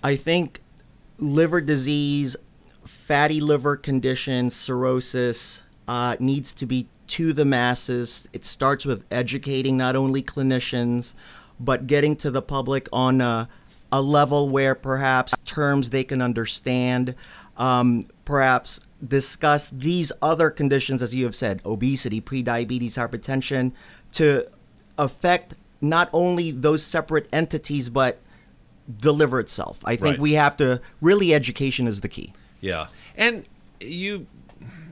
I 0.04 0.16
think 0.16 0.62
liver 1.18 1.62
disease, 1.62 2.38
fatty 2.86 3.42
liver 3.42 3.76
condition, 3.76 4.50
cirrhosis 4.50 5.64
uh, 5.88 6.16
needs 6.20 6.54
to 6.56 6.66
be 6.66 6.88
to 7.08 7.34
the 7.34 7.46
masses. 7.46 8.28
It 8.34 8.46
starts 8.46 8.86
with 8.86 9.06
educating 9.10 9.78
not 9.78 9.96
only 9.96 10.22
clinicians, 10.22 11.16
but 11.60 11.88
getting 11.88 12.16
to 12.18 12.30
the 12.30 12.42
public 12.42 12.88
on 12.92 13.22
a, 13.22 13.50
a 13.92 14.02
level 14.02 14.50
where 14.50 14.76
perhaps 14.76 15.34
terms 15.46 15.90
they 15.90 16.04
can 16.04 16.22
understand, 16.22 17.16
um, 17.56 18.04
perhaps 18.26 18.82
discuss 19.06 19.70
these 19.70 20.12
other 20.22 20.50
conditions, 20.50 21.02
as 21.02 21.14
you 21.14 21.26
have 21.26 21.36
said, 21.36 21.62
obesity, 21.66 22.20
prediabetes, 22.22 22.94
hypertension, 22.98 23.72
to 24.14 24.48
affect 24.98 25.54
not 25.82 26.10
only 26.14 26.50
those 26.52 26.84
separate 26.84 27.28
entities, 27.32 27.90
but 27.90 28.20
the 28.88 29.14
liver 29.14 29.40
itself. 29.40 29.82
I 29.86 29.96
think 29.96 30.14
Right. 30.14 30.20
we 30.20 30.34
have 30.34 30.58
to 30.58 30.82
really 31.02 31.34
education 31.34 31.88
is 31.88 32.02
the 32.02 32.08
key. 32.08 32.34
Yeah, 32.62 32.88
and 33.16 33.46
you, 33.80 34.26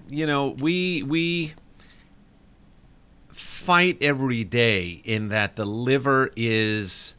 you 0.10 0.28
know, 0.28 0.50
we 0.60 1.02
we 1.02 1.54
fight 3.30 3.98
every 4.02 4.44
day 4.44 5.02
in 5.04 5.30
that 5.30 5.56
the 5.56 5.66
liver 5.66 6.30
is 6.36 7.16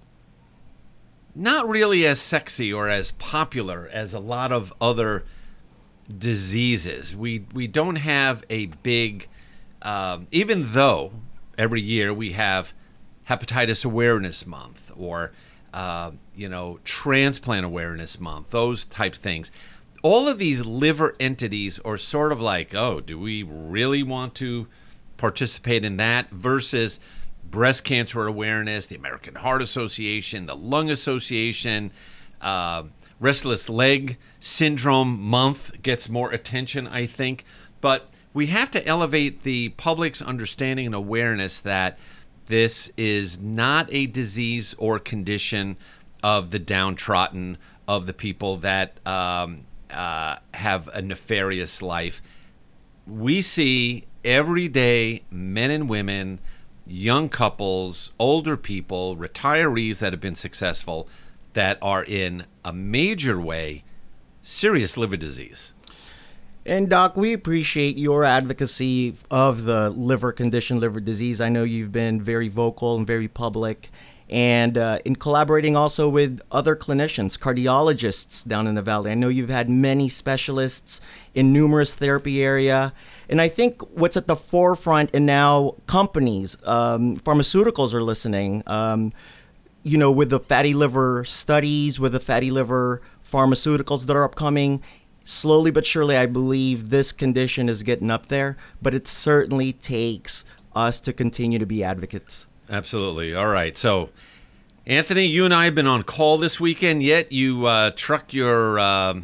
not 1.34 1.68
really 1.68 2.06
as 2.06 2.20
sexy 2.20 2.72
or 2.72 2.88
as 2.88 3.10
popular 3.12 3.88
as 3.92 4.14
a 4.14 4.20
lot 4.20 4.52
of 4.52 4.72
other 4.80 5.24
diseases. 6.16 7.14
We 7.14 7.44
we 7.52 7.66
don't 7.66 7.96
have 7.96 8.44
a 8.50 8.66
big, 8.66 9.28
um, 9.82 10.26
even 10.30 10.72
though 10.72 11.12
every 11.58 11.80
year 11.80 12.12
we 12.12 12.32
have 12.32 12.72
hepatitis 13.28 13.84
awareness 13.84 14.46
month 14.46 14.92
or 14.96 15.32
uh, 15.74 16.12
you 16.34 16.48
know 16.48 16.78
transplant 16.84 17.64
awareness 17.64 18.20
month, 18.20 18.50
those 18.50 18.84
type 18.84 19.14
things. 19.14 19.50
All 20.02 20.28
of 20.28 20.38
these 20.38 20.64
liver 20.64 21.16
entities 21.18 21.80
are 21.80 21.96
sort 21.96 22.30
of 22.30 22.40
like, 22.40 22.74
oh, 22.74 23.00
do 23.00 23.18
we 23.18 23.42
really 23.42 24.02
want 24.02 24.34
to 24.36 24.68
participate 25.16 25.84
in 25.84 25.96
that 25.96 26.30
versus 26.30 27.00
breast 27.50 27.82
cancer 27.84 28.26
awareness, 28.26 28.86
the 28.86 28.96
American 28.96 29.36
Heart 29.36 29.62
Association, 29.62 30.46
the 30.46 30.54
Lung 30.54 30.90
Association, 30.90 31.90
uh, 32.40 32.84
restless 33.20 33.68
leg 33.68 34.18
syndrome 34.40 35.20
month 35.20 35.82
gets 35.82 36.08
more 36.08 36.30
attention, 36.30 36.86
I 36.86 37.06
think. 37.06 37.44
But 37.80 38.10
we 38.32 38.46
have 38.46 38.70
to 38.72 38.86
elevate 38.86 39.42
the 39.42 39.70
public's 39.70 40.20
understanding 40.20 40.86
and 40.86 40.94
awareness 40.94 41.60
that 41.60 41.98
this 42.46 42.90
is 42.96 43.40
not 43.40 43.88
a 43.92 44.06
disease 44.06 44.74
or 44.78 44.98
condition 44.98 45.76
of 46.22 46.50
the 46.50 46.58
downtrodden, 46.58 47.58
of 47.88 48.06
the 48.06 48.12
people 48.12 48.56
that 48.56 48.98
um, 49.06 49.62
uh, 49.90 50.36
have 50.54 50.88
a 50.88 51.02
nefarious 51.02 51.82
life 51.82 52.22
we 53.06 53.40
see 53.40 54.04
every 54.24 54.68
day 54.68 55.22
men 55.30 55.70
and 55.70 55.88
women, 55.88 56.40
young 56.86 57.28
couples, 57.28 58.12
older 58.18 58.56
people, 58.56 59.16
retirees 59.16 59.98
that 59.98 60.12
have 60.12 60.20
been 60.20 60.34
successful 60.34 61.08
that 61.56 61.78
are 61.80 62.04
in 62.04 62.44
a 62.64 62.72
major 62.72 63.40
way 63.40 63.82
serious 64.42 64.96
liver 64.96 65.16
disease. 65.16 65.72
And 66.66 66.90
Doc, 66.90 67.16
we 67.16 67.32
appreciate 67.32 67.96
your 67.96 68.24
advocacy 68.24 69.14
of 69.30 69.64
the 69.64 69.88
liver 69.90 70.32
condition, 70.32 70.80
liver 70.80 71.00
disease. 71.00 71.40
I 71.40 71.48
know 71.48 71.64
you've 71.64 71.92
been 71.92 72.20
very 72.20 72.48
vocal 72.48 72.96
and 72.96 73.06
very 73.06 73.28
public, 73.28 73.88
and 74.28 74.76
uh, 74.76 74.98
in 75.04 75.16
collaborating 75.16 75.76
also 75.76 76.08
with 76.08 76.40
other 76.50 76.76
clinicians, 76.76 77.38
cardiologists 77.38 78.46
down 78.46 78.66
in 78.66 78.74
the 78.74 78.82
valley. 78.82 79.12
I 79.12 79.14
know 79.14 79.28
you've 79.28 79.48
had 79.48 79.70
many 79.70 80.08
specialists 80.08 81.00
in 81.34 81.52
numerous 81.52 81.94
therapy 81.94 82.42
area, 82.42 82.92
and 83.30 83.40
I 83.40 83.48
think 83.48 83.80
what's 83.96 84.16
at 84.16 84.26
the 84.26 84.36
forefront, 84.36 85.10
and 85.14 85.24
now 85.24 85.76
companies, 85.86 86.58
um, 86.64 87.16
pharmaceuticals 87.16 87.94
are 87.94 88.02
listening. 88.02 88.62
Um, 88.66 89.12
you 89.86 89.96
know, 89.96 90.10
with 90.10 90.30
the 90.30 90.40
fatty 90.40 90.74
liver 90.74 91.24
studies, 91.24 92.00
with 92.00 92.12
the 92.12 92.20
fatty 92.20 92.50
liver 92.50 93.00
pharmaceuticals 93.24 94.06
that 94.06 94.16
are 94.16 94.24
upcoming, 94.24 94.82
slowly 95.24 95.70
but 95.70 95.86
surely, 95.86 96.16
I 96.16 96.26
believe 96.26 96.90
this 96.90 97.12
condition 97.12 97.68
is 97.68 97.84
getting 97.84 98.10
up 98.10 98.26
there. 98.26 98.56
But 98.82 98.94
it 98.94 99.06
certainly 99.06 99.72
takes 99.72 100.44
us 100.74 100.98
to 101.00 101.12
continue 101.12 101.60
to 101.60 101.66
be 101.66 101.84
advocates. 101.84 102.48
Absolutely. 102.68 103.32
All 103.32 103.46
right. 103.46 103.78
So 103.78 104.10
Anthony, 104.86 105.26
you 105.26 105.44
and 105.44 105.54
I 105.54 105.66
have 105.66 105.76
been 105.76 105.86
on 105.86 106.02
call 106.02 106.36
this 106.36 106.58
weekend, 106.58 107.04
yet 107.04 107.30
you 107.30 107.66
uh, 107.66 107.92
truck 107.94 108.34
your 108.34 108.80
uh, 108.80 109.20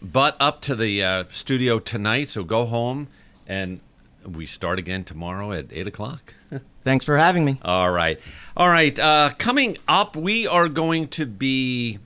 butt 0.00 0.38
up 0.40 0.62
to 0.62 0.74
the 0.74 1.02
uh, 1.02 1.24
studio 1.28 1.78
tonight. 1.78 2.30
So 2.30 2.44
go 2.44 2.64
home, 2.64 3.08
and 3.46 3.80
we 4.28 4.46
start 4.46 4.78
again 4.78 5.04
tomorrow 5.04 5.52
at 5.52 5.66
8 5.72 5.86
o'clock. 5.86 6.34
Thanks 6.84 7.04
for 7.04 7.16
having 7.16 7.44
me. 7.44 7.58
All 7.62 7.90
right. 7.90 8.20
All 8.56 8.68
right. 8.68 8.98
Uh, 8.98 9.30
coming 9.38 9.76
up, 9.86 10.16
we 10.16 10.46
are 10.46 10.68
going 10.68 11.08
to 11.08 11.26
be 11.26 11.98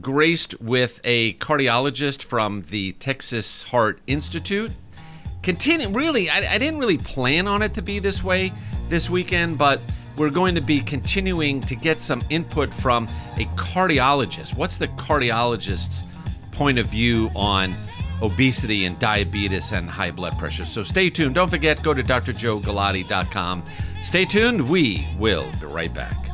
graced 0.00 0.60
with 0.60 1.00
a 1.04 1.34
cardiologist 1.34 2.22
from 2.22 2.62
the 2.62 2.92
Texas 2.92 3.64
Heart 3.64 4.00
Institute. 4.06 4.72
Continue, 5.42 5.88
really, 5.88 6.28
I, 6.28 6.54
I 6.54 6.58
didn't 6.58 6.80
really 6.80 6.98
plan 6.98 7.46
on 7.46 7.62
it 7.62 7.74
to 7.74 7.82
be 7.82 7.98
this 7.98 8.22
way 8.22 8.52
this 8.88 9.08
weekend, 9.08 9.58
but 9.58 9.80
we're 10.16 10.30
going 10.30 10.54
to 10.54 10.60
be 10.60 10.80
continuing 10.80 11.60
to 11.62 11.76
get 11.76 12.00
some 12.00 12.22
input 12.30 12.72
from 12.72 13.04
a 13.36 13.44
cardiologist. 13.56 14.56
What's 14.56 14.78
the 14.78 14.88
cardiologist's 14.88 16.04
point 16.52 16.78
of 16.78 16.86
view 16.86 17.30
on 17.36 17.74
obesity 18.22 18.84
and 18.84 18.98
diabetes 18.98 19.72
and 19.72 19.88
high 19.88 20.10
blood 20.10 20.36
pressure? 20.38 20.64
So 20.64 20.82
stay 20.82 21.10
tuned. 21.10 21.34
Don't 21.34 21.50
forget, 21.50 21.82
go 21.82 21.94
to 21.94 22.02
drjoegalati.com. 22.02 23.62
Stay 24.02 24.24
tuned. 24.24 24.68
We 24.68 25.06
will 25.18 25.50
be 25.60 25.66
right 25.66 25.94
back. 25.94 26.25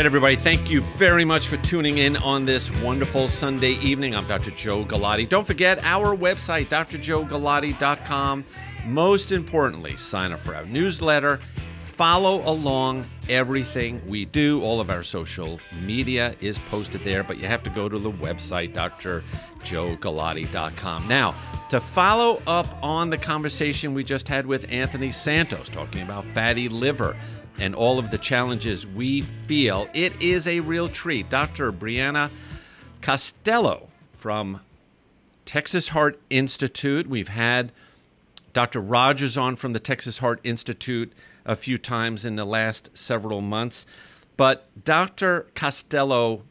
Right, 0.00 0.06
everybody, 0.06 0.36
thank 0.36 0.70
you 0.70 0.80
very 0.80 1.26
much 1.26 1.48
for 1.48 1.58
tuning 1.58 1.98
in 1.98 2.16
on 2.16 2.46
this 2.46 2.70
wonderful 2.80 3.28
Sunday 3.28 3.72
evening. 3.82 4.16
I'm 4.16 4.26
Dr. 4.26 4.50
Joe 4.52 4.82
Galati. 4.82 5.28
Don't 5.28 5.46
forget 5.46 5.78
our 5.84 6.16
website, 6.16 6.68
drjoegalati.com. 6.68 8.46
Most 8.86 9.30
importantly, 9.30 9.98
sign 9.98 10.32
up 10.32 10.40
for 10.40 10.54
our 10.54 10.64
newsletter. 10.64 11.38
Follow 11.82 12.42
along 12.48 13.04
everything 13.28 14.00
we 14.06 14.24
do. 14.24 14.62
All 14.62 14.80
of 14.80 14.88
our 14.88 15.02
social 15.02 15.60
media 15.82 16.34
is 16.40 16.58
posted 16.58 17.04
there, 17.04 17.22
but 17.22 17.36
you 17.36 17.46
have 17.46 17.62
to 17.64 17.70
go 17.70 17.86
to 17.86 17.98
the 17.98 18.10
website, 18.10 18.72
drjoegalati.com. 18.72 21.08
Now, 21.08 21.34
to 21.68 21.78
follow 21.78 22.40
up 22.46 22.66
on 22.82 23.10
the 23.10 23.18
conversation 23.18 23.92
we 23.92 24.02
just 24.02 24.28
had 24.28 24.46
with 24.46 24.64
Anthony 24.72 25.10
Santos, 25.10 25.68
talking 25.68 26.00
about 26.00 26.24
fatty 26.24 26.70
liver 26.70 27.14
and 27.60 27.74
all 27.74 27.98
of 27.98 28.10
the 28.10 28.18
challenges 28.18 28.86
we 28.86 29.20
feel, 29.20 29.88
it 29.92 30.20
is 30.20 30.48
a 30.48 30.60
real 30.60 30.88
treat. 30.88 31.28
Dr. 31.28 31.70
Brianna 31.70 32.30
Costello 33.02 33.88
from 34.12 34.60
Texas 35.44 35.88
Heart 35.88 36.18
Institute. 36.30 37.06
We've 37.06 37.28
had 37.28 37.72
Dr. 38.52 38.80
Rogers 38.80 39.36
on 39.36 39.56
from 39.56 39.72
the 39.72 39.80
Texas 39.80 40.18
Heart 40.18 40.40
Institute 40.42 41.12
a 41.44 41.54
few 41.56 41.78
times 41.78 42.24
in 42.24 42.36
the 42.36 42.44
last 42.44 42.96
several 42.96 43.40
months. 43.40 43.86
But 44.36 44.66
Dr. 44.84 45.46
Costello 45.54 46.42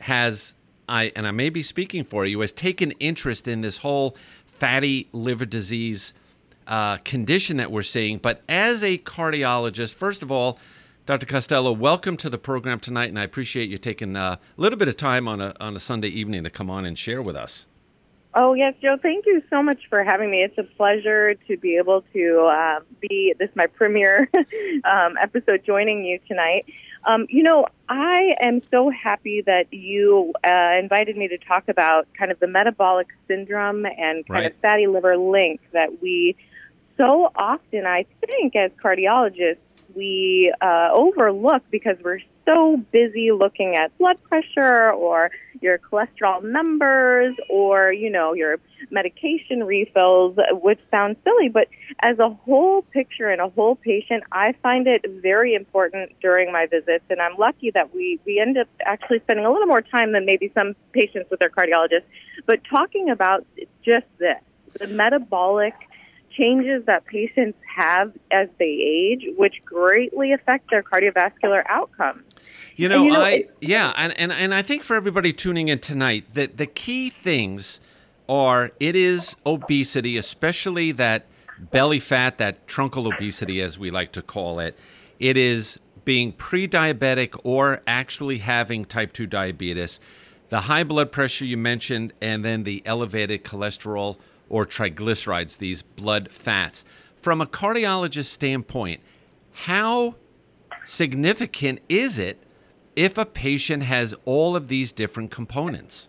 has, 0.00 0.54
I 0.88 1.12
and 1.16 1.26
I 1.26 1.30
may 1.30 1.48
be 1.48 1.62
speaking 1.62 2.04
for 2.04 2.26
you, 2.26 2.40
has 2.40 2.52
taken 2.52 2.92
interest 2.92 3.48
in 3.48 3.62
this 3.62 3.78
whole 3.78 4.16
fatty 4.46 5.08
liver 5.12 5.46
disease 5.46 6.12
uh, 6.66 6.98
condition 6.98 7.56
that 7.58 7.70
we're 7.70 7.82
seeing. 7.82 8.18
But 8.18 8.42
as 8.48 8.82
a 8.84 8.98
cardiologist, 8.98 9.94
first 9.94 10.22
of 10.22 10.30
all, 10.30 10.58
Dr. 11.06 11.26
Costello, 11.26 11.72
welcome 11.72 12.16
to 12.18 12.30
the 12.30 12.38
program 12.38 12.78
tonight, 12.78 13.08
and 13.08 13.18
I 13.18 13.24
appreciate 13.24 13.68
you 13.68 13.78
taking 13.78 14.14
a 14.16 14.38
little 14.56 14.78
bit 14.78 14.86
of 14.88 14.96
time 14.96 15.26
on 15.26 15.40
a 15.40 15.54
on 15.58 15.74
a 15.74 15.80
Sunday 15.80 16.08
evening 16.08 16.44
to 16.44 16.50
come 16.50 16.70
on 16.70 16.84
and 16.84 16.96
share 16.96 17.20
with 17.22 17.34
us. 17.36 17.66
Oh 18.32 18.54
yes, 18.54 18.74
Joe. 18.80 18.96
Thank 19.02 19.26
you 19.26 19.42
so 19.50 19.60
much 19.60 19.88
for 19.88 20.04
having 20.04 20.30
me. 20.30 20.44
It's 20.44 20.56
a 20.56 20.62
pleasure 20.62 21.34
to 21.48 21.56
be 21.56 21.76
able 21.78 22.04
to 22.12 22.48
uh, 22.52 22.80
be 23.00 23.34
this 23.40 23.48
my 23.56 23.66
premiere 23.66 24.30
um, 24.84 25.16
episode 25.20 25.64
joining 25.66 26.04
you 26.04 26.20
tonight. 26.28 26.64
Um, 27.04 27.26
you 27.28 27.42
know, 27.42 27.66
I 27.88 28.34
am 28.40 28.60
so 28.70 28.88
happy 28.90 29.42
that 29.46 29.72
you 29.72 30.32
uh, 30.46 30.78
invited 30.78 31.16
me 31.16 31.26
to 31.28 31.38
talk 31.38 31.68
about 31.68 32.06
kind 32.16 32.30
of 32.30 32.38
the 32.38 32.46
metabolic 32.46 33.08
syndrome 33.26 33.84
and 33.84 34.24
kind 34.26 34.30
Right. 34.30 34.46
of 34.46 34.56
fatty 34.60 34.86
liver 34.86 35.16
link 35.16 35.60
that 35.72 36.00
we 36.00 36.36
so 37.00 37.32
often, 37.34 37.86
I 37.86 38.04
think, 38.26 38.54
as 38.54 38.70
cardiologists, 38.72 39.56
we 39.94 40.52
uh, 40.60 40.90
overlook 40.92 41.62
because 41.70 41.96
we're 42.04 42.20
so 42.44 42.76
busy 42.92 43.32
looking 43.32 43.74
at 43.74 43.96
blood 43.98 44.22
pressure 44.22 44.92
or 44.92 45.30
your 45.60 45.78
cholesterol 45.78 46.42
numbers 46.42 47.34
or, 47.48 47.92
you 47.92 48.10
know, 48.10 48.34
your 48.34 48.58
medication 48.90 49.64
refills, 49.64 50.36
which 50.52 50.78
sounds 50.90 51.16
silly, 51.24 51.48
but 51.48 51.68
as 52.04 52.18
a 52.18 52.30
whole 52.30 52.82
picture 52.82 53.30
and 53.30 53.40
a 53.40 53.48
whole 53.48 53.76
patient, 53.76 54.22
I 54.30 54.54
find 54.62 54.86
it 54.86 55.04
very 55.22 55.54
important 55.54 56.12
during 56.20 56.52
my 56.52 56.66
visits. 56.66 57.04
And 57.10 57.20
I'm 57.20 57.36
lucky 57.36 57.72
that 57.74 57.94
we, 57.94 58.20
we 58.24 58.38
end 58.38 58.58
up 58.58 58.68
actually 58.84 59.20
spending 59.20 59.44
a 59.44 59.50
little 59.50 59.66
more 59.66 59.82
time 59.82 60.12
than 60.12 60.24
maybe 60.24 60.52
some 60.54 60.74
patients 60.92 61.30
with 61.30 61.40
their 61.40 61.50
cardiologist, 61.50 62.04
but 62.46 62.60
talking 62.70 63.10
about 63.10 63.46
just 63.84 64.06
this 64.18 64.36
the 64.78 64.86
metabolic 64.86 65.74
changes 66.40 66.84
that 66.86 67.04
patients 67.04 67.58
have 67.76 68.12
as 68.30 68.48
they 68.58 68.64
age, 68.64 69.26
which 69.36 69.56
greatly 69.64 70.32
affect 70.32 70.70
their 70.70 70.82
cardiovascular 70.82 71.62
outcomes. 71.68 72.22
You 72.76 72.88
know, 72.88 73.04
you 73.04 73.10
know, 73.10 73.20
I 73.20 73.44
yeah, 73.60 73.92
and, 73.96 74.18
and 74.18 74.32
and 74.32 74.54
I 74.54 74.62
think 74.62 74.84
for 74.84 74.96
everybody 74.96 75.32
tuning 75.32 75.68
in 75.68 75.80
tonight, 75.80 76.24
that 76.32 76.56
the 76.56 76.66
key 76.66 77.10
things 77.10 77.80
are 78.28 78.70
it 78.80 78.96
is 78.96 79.36
obesity, 79.44 80.16
especially 80.16 80.92
that 80.92 81.26
belly 81.58 82.00
fat, 82.00 82.38
that 82.38 82.66
truncal 82.66 83.12
obesity 83.12 83.60
as 83.60 83.78
we 83.78 83.90
like 83.90 84.12
to 84.12 84.22
call 84.22 84.60
it. 84.60 84.78
It 85.18 85.36
is 85.36 85.78
being 86.06 86.32
pre-diabetic 86.32 87.38
or 87.44 87.82
actually 87.86 88.38
having 88.38 88.86
type 88.86 89.12
2 89.12 89.26
diabetes, 89.26 90.00
the 90.48 90.62
high 90.62 90.84
blood 90.84 91.12
pressure 91.12 91.44
you 91.44 91.58
mentioned, 91.58 92.14
and 92.22 92.42
then 92.42 92.62
the 92.62 92.82
elevated 92.86 93.44
cholesterol 93.44 94.16
or 94.50 94.66
triglycerides, 94.66 95.56
these 95.56 95.80
blood 95.80 96.30
fats. 96.30 96.84
From 97.16 97.40
a 97.40 97.46
cardiologist 97.46 98.26
standpoint, 98.26 99.00
how 99.52 100.16
significant 100.84 101.80
is 101.88 102.18
it 102.18 102.42
if 102.96 103.16
a 103.16 103.24
patient 103.24 103.84
has 103.84 104.14
all 104.24 104.56
of 104.56 104.68
these 104.68 104.92
different 104.92 105.30
components? 105.30 106.08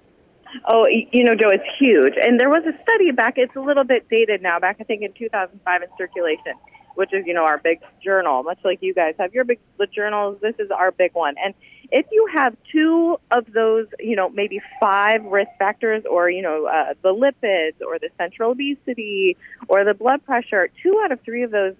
Oh, 0.67 0.85
you 0.89 1.23
know, 1.23 1.33
Joe, 1.33 1.47
it's 1.49 1.63
huge. 1.79 2.13
And 2.21 2.39
there 2.39 2.49
was 2.49 2.63
a 2.65 2.73
study 2.83 3.11
back, 3.11 3.35
it's 3.37 3.55
a 3.55 3.61
little 3.61 3.85
bit 3.85 4.09
dated 4.09 4.41
now, 4.41 4.59
back 4.59 4.77
I 4.79 4.83
think 4.83 5.01
in 5.01 5.13
2005 5.13 5.81
in 5.81 5.87
Circulation, 5.97 6.53
which 6.95 7.13
is, 7.13 7.25
you 7.25 7.33
know, 7.33 7.45
our 7.45 7.57
big 7.57 7.79
journal, 8.03 8.43
much 8.43 8.59
like 8.65 8.79
you 8.81 8.93
guys 8.93 9.15
have 9.17 9.33
your 9.33 9.45
big 9.45 9.59
the 9.77 9.87
journals. 9.87 10.39
This 10.41 10.55
is 10.59 10.69
our 10.71 10.91
big 10.91 11.13
one. 11.13 11.35
And 11.43 11.53
if 11.91 12.05
you 12.11 12.27
have 12.33 12.55
two 12.71 13.17
of 13.31 13.51
those, 13.53 13.87
you 13.99 14.15
know, 14.15 14.29
maybe 14.29 14.61
five 14.79 15.23
risk 15.25 15.49
factors 15.59 16.03
or, 16.09 16.29
you 16.29 16.41
know, 16.41 16.65
uh, 16.65 16.93
the 17.01 17.09
lipids 17.09 17.85
or 17.85 17.99
the 17.99 18.09
central 18.17 18.51
obesity 18.51 19.35
or 19.67 19.83
the 19.83 19.93
blood 19.93 20.25
pressure, 20.25 20.69
two 20.81 21.01
out 21.03 21.11
of 21.11 21.19
three 21.21 21.43
of 21.43 21.51
those, 21.51 21.75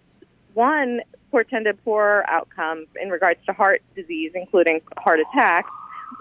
one, 0.54 1.00
portended 1.32 1.82
poor 1.86 2.26
outcomes 2.28 2.88
in 3.02 3.10
regards 3.10 3.40
to 3.46 3.54
heart 3.54 3.82
disease, 3.96 4.32
including 4.36 4.82
heart 4.98 5.20
attacks 5.20 5.72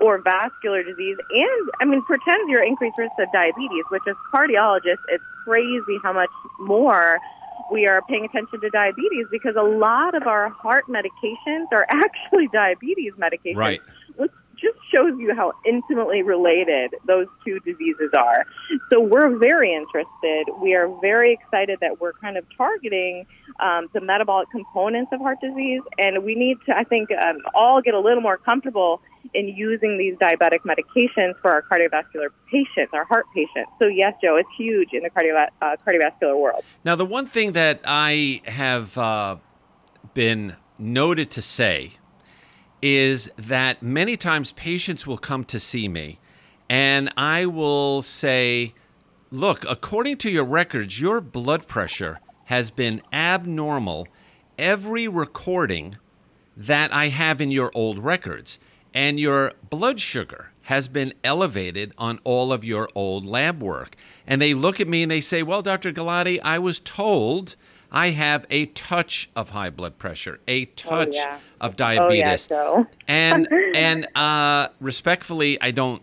or 0.01 0.19
vascular 0.23 0.83
disease, 0.83 1.17
and 1.31 1.71
I 1.81 1.85
mean, 1.85 2.03
pretends 2.03 2.49
your 2.49 2.63
increased 2.63 2.97
risk 2.97 3.13
of 3.19 3.31
diabetes, 3.33 3.85
which 3.91 4.03
as 4.09 4.15
cardiologists, 4.33 5.03
it's 5.09 5.25
crazy 5.45 5.99
how 6.03 6.13
much 6.13 6.31
more 6.59 7.19
we 7.71 7.87
are 7.87 8.03
paying 8.03 8.25
attention 8.25 8.61
to 8.61 8.71
diabetes 8.71 9.27
because 9.31 9.55
a 9.57 9.63
lot 9.63 10.15
of 10.15 10.27
our 10.27 10.49
heart 10.49 10.87
medications 10.89 11.67
are 11.73 11.87
actually 11.91 12.49
diabetes 12.49 13.13
medications, 13.19 13.57
Right. 13.57 13.83
Just 14.61 14.79
shows 14.95 15.19
you 15.19 15.35
how 15.35 15.53
intimately 15.65 16.23
related 16.23 16.95
those 17.07 17.27
two 17.45 17.59
diseases 17.61 18.11
are. 18.17 18.45
So 18.91 19.01
we're 19.01 19.37
very 19.39 19.75
interested. 19.75 20.53
We 20.61 20.75
are 20.75 20.89
very 21.01 21.33
excited 21.33 21.79
that 21.81 22.01
we're 22.01 22.13
kind 22.15 22.37
of 22.37 22.45
targeting 22.57 23.27
um, 23.61 23.89
the 23.93 24.01
metabolic 24.01 24.51
components 24.51 25.11
of 25.13 25.21
heart 25.21 25.39
disease, 25.41 25.83
and 25.99 26.25
we 26.25 26.35
need 26.35 26.59
to, 26.67 26.77
I 26.77 26.85
think, 26.85 27.11
um, 27.13 27.39
all 27.55 27.81
get 27.83 27.95
a 27.95 28.01
little 28.01 28.23
more 28.23 28.37
comfortable 28.37 29.01
in 29.35 29.49
using 29.49 29.99
these 29.99 30.15
diabetic 30.17 30.61
medications 30.61 31.35
for 31.41 31.51
our 31.53 31.63
cardiovascular 31.63 32.29
patients, 32.51 32.91
our 32.93 33.05
heart 33.05 33.27
patients. 33.35 33.71
So 33.81 33.89
yes, 33.89 34.15
Joe, 34.23 34.37
it's 34.37 34.49
huge 34.57 34.89
in 34.93 35.03
the 35.03 35.11
cardio- 35.11 35.49
uh, 35.61 35.77
cardiovascular 35.87 36.39
world. 36.39 36.65
Now, 36.85 36.97
the 36.97 37.05
one 37.05 37.27
thing 37.27 37.53
that 37.53 37.81
I 37.85 38.41
have 38.47 38.97
uh, 38.97 39.37
been 40.15 40.57
noted 40.79 41.31
to 41.33 41.43
say 41.43 41.93
is 42.83 43.31
that 43.37 43.83
many 43.83 44.17
times 44.17 44.53
patients 44.53 45.07
will 45.07 45.19
come 45.19 45.45
to 45.45 45.61
see 45.61 45.89
me 45.89 46.19
and 46.71 47.13
I 47.17 47.47
will 47.47 48.01
say, 48.01 48.75
Look, 49.33 49.65
according 49.69 50.19
to 50.19 50.31
your 50.31 50.45
records, 50.45 51.01
your 51.01 51.21
blood 51.21 51.67
pressure 51.67 52.21
has 52.45 52.71
been 52.71 53.03
abnormal 53.13 54.07
every 54.57 55.09
recording 55.09 55.97
that 56.57 56.93
I 56.93 57.09
have 57.09 57.41
in 57.41 57.51
your 57.51 57.71
old 57.75 57.99
records, 57.99 58.61
and 58.95 59.19
your 59.19 59.53
blood 59.69 60.01
sugar 60.01 60.51
has 60.63 60.87
been 60.89 61.13
elevated 61.25 61.93
on 61.99 62.21
all 62.23 62.53
of 62.53 62.65
your 62.65 62.89
old 62.95 63.27
lab 63.27 63.63
work. 63.63 63.97
And 64.27 64.41
they 64.41 64.55
look 64.55 64.81
at 64.81 64.89
me 64.89 65.03
and 65.03 65.11
they 65.11 65.21
say, 65.21 65.43
Well, 65.43 65.63
Dr. 65.63 65.93
Galati, 65.93 66.39
I 66.45 66.61
was 66.61 66.79
told 66.79 67.57
I 67.91 68.11
have 68.11 68.47
a 68.51 68.67
touch 68.67 69.31
of 69.35 69.51
high 69.51 69.71
blood 69.71 69.99
pressure, 69.99 70.41
a 70.47 70.67
touch 70.67 71.17
yeah. 71.17 71.39
of 71.61 71.75
Oh, 71.81 71.85
yeah, 71.85 72.09
diabetes. 72.09 72.49
And 73.09 73.49
and 73.75 74.07
uh, 74.15 74.69
respectfully, 74.81 75.61
I 75.61 75.71
don't 75.71 76.03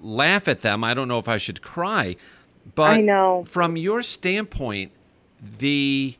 laugh 0.00 0.48
at 0.48 0.62
them. 0.62 0.82
I 0.84 0.94
don't 0.94 1.08
know 1.08 1.18
if 1.18 1.28
I 1.28 1.36
should 1.36 1.62
cry, 1.62 2.16
but 2.74 2.98
from 3.48 3.76
your 3.76 4.02
standpoint, 4.02 4.92
the 5.40 6.16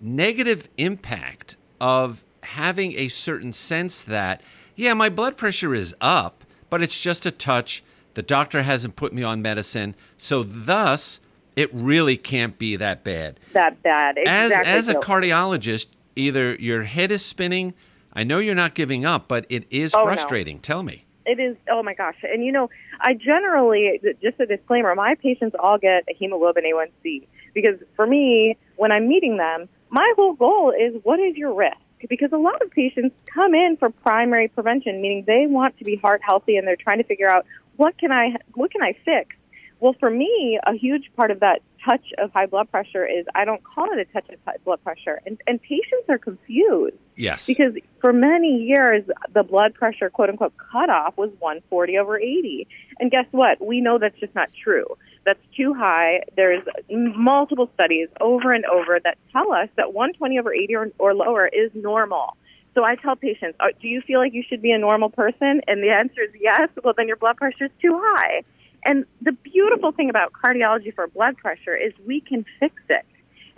negative 0.00 0.68
impact 0.76 1.56
of 1.80 2.24
having 2.42 2.98
a 2.98 3.08
certain 3.08 3.52
sense 3.52 4.00
that 4.02 4.40
yeah, 4.74 4.94
my 4.94 5.08
blood 5.08 5.36
pressure 5.36 5.74
is 5.74 5.94
up, 6.00 6.44
but 6.70 6.82
it's 6.82 7.00
just 7.00 7.26
a 7.26 7.30
touch. 7.30 7.82
The 8.14 8.22
doctor 8.22 8.62
hasn't 8.62 8.96
put 8.96 9.12
me 9.12 9.22
on 9.22 9.42
medicine, 9.42 9.94
so 10.16 10.42
thus 10.42 11.20
it 11.58 11.70
really 11.74 12.16
can't 12.16 12.56
be 12.56 12.76
that 12.76 13.02
bad 13.02 13.40
That 13.52 13.82
bad. 13.82 14.16
as 14.18 14.52
Exactly. 14.52 14.72
as 14.72 14.88
a 14.88 14.94
cardiologist, 14.94 15.88
either 16.14 16.54
your 16.54 16.84
head 16.84 17.10
is 17.10 17.24
spinning. 17.24 17.74
I 18.12 18.22
know 18.22 18.38
you're 18.38 18.54
not 18.54 18.74
giving 18.74 19.04
up, 19.04 19.26
but 19.26 19.44
it 19.48 19.64
is 19.68 19.92
Oh, 19.92 19.98
no. 19.98 20.04
frustrating. 20.04 20.60
Tell 20.60 20.84
me. 20.84 21.04
It 21.26 21.40
is. 21.40 21.56
Oh 21.68 21.82
my 21.82 21.94
gosh! 21.94 22.14
And 22.22 22.42
you 22.44 22.52
know, 22.52 22.70
I 23.00 23.12
generally 23.14 24.00
just 24.22 24.38
a 24.40 24.46
disclaimer: 24.46 24.94
my 24.94 25.14
patients 25.16 25.54
all 25.58 25.76
get 25.78 26.04
a 26.08 26.14
hemoglobin 26.14 26.64
A1C 26.64 27.26
because 27.52 27.76
for 27.96 28.06
me, 28.06 28.56
when 28.76 28.92
I'm 28.92 29.08
meeting 29.08 29.36
them, 29.36 29.68
my 29.90 30.10
whole 30.16 30.32
goal 30.34 30.70
is 30.70 30.94
what 31.02 31.18
is 31.20 31.36
your 31.36 31.52
risk? 31.52 31.76
Because 32.08 32.32
a 32.32 32.38
lot 32.38 32.62
of 32.62 32.70
patients 32.70 33.14
come 33.26 33.52
in 33.54 33.76
for 33.78 33.90
primary 33.90 34.46
prevention, 34.48 35.02
meaning 35.02 35.24
they 35.26 35.46
want 35.46 35.76
to 35.78 35.84
be 35.84 35.96
heart 35.96 36.22
healthy 36.24 36.56
and 36.56 36.66
they're 36.66 36.76
trying 36.76 36.98
to 36.98 37.04
figure 37.04 37.28
out 37.28 37.44
what 37.76 37.98
can 37.98 38.10
I 38.12 38.36
what 38.54 38.70
can 38.70 38.80
I 38.82 38.94
fix. 39.04 39.34
Well, 39.80 39.94
for 40.00 40.10
me, 40.10 40.58
a 40.66 40.74
huge 40.74 41.10
part 41.16 41.30
of 41.30 41.40
that 41.40 41.60
touch 41.84 42.04
of 42.18 42.32
high 42.32 42.46
blood 42.46 42.70
pressure 42.70 43.06
is 43.06 43.26
I 43.34 43.44
don't 43.44 43.62
call 43.62 43.86
it 43.92 43.98
a 43.98 44.04
touch 44.06 44.28
of 44.28 44.38
high 44.44 44.56
blood 44.64 44.82
pressure, 44.82 45.20
and 45.24 45.40
and 45.46 45.62
patients 45.62 46.08
are 46.08 46.18
confused. 46.18 46.96
Yes. 47.16 47.46
Because 47.46 47.74
for 48.00 48.12
many 48.12 48.62
years, 48.62 49.04
the 49.32 49.42
blood 49.42 49.74
pressure, 49.74 50.10
quote 50.10 50.30
unquote, 50.30 50.54
cutoff 50.56 51.16
was 51.16 51.30
140 51.38 51.98
over 51.98 52.18
80. 52.18 52.66
And 53.00 53.10
guess 53.10 53.26
what? 53.32 53.64
We 53.64 53.80
know 53.80 53.98
that's 53.98 54.18
just 54.18 54.34
not 54.34 54.50
true. 54.62 54.86
That's 55.24 55.40
too 55.56 55.74
high. 55.74 56.22
There's 56.36 56.62
multiple 56.88 57.70
studies 57.74 58.08
over 58.20 58.52
and 58.52 58.64
over 58.66 58.98
that 59.02 59.18
tell 59.32 59.52
us 59.52 59.68
that 59.76 59.92
120 59.92 60.38
over 60.38 60.52
80 60.52 60.76
or, 60.76 60.90
or 60.98 61.14
lower 61.14 61.46
is 61.46 61.70
normal. 61.74 62.36
So 62.74 62.84
I 62.84 62.94
tell 62.94 63.16
patients, 63.16 63.56
uh, 63.58 63.68
do 63.82 63.88
you 63.88 64.00
feel 64.00 64.20
like 64.20 64.32
you 64.32 64.44
should 64.48 64.62
be 64.62 64.70
a 64.70 64.78
normal 64.78 65.10
person? 65.10 65.60
And 65.66 65.82
the 65.82 65.94
answer 65.96 66.22
is 66.22 66.30
yes. 66.40 66.68
Well, 66.84 66.94
then 66.96 67.08
your 67.08 67.16
blood 67.16 67.36
pressure 67.36 67.64
is 67.64 67.72
too 67.82 68.00
high. 68.00 68.42
And 68.88 69.04
the 69.20 69.32
beautiful 69.32 69.92
thing 69.92 70.08
about 70.08 70.32
cardiology 70.32 70.94
for 70.94 71.06
blood 71.08 71.36
pressure 71.36 71.76
is 71.76 71.92
we 72.06 72.22
can 72.22 72.46
fix 72.58 72.74
it. 72.88 73.04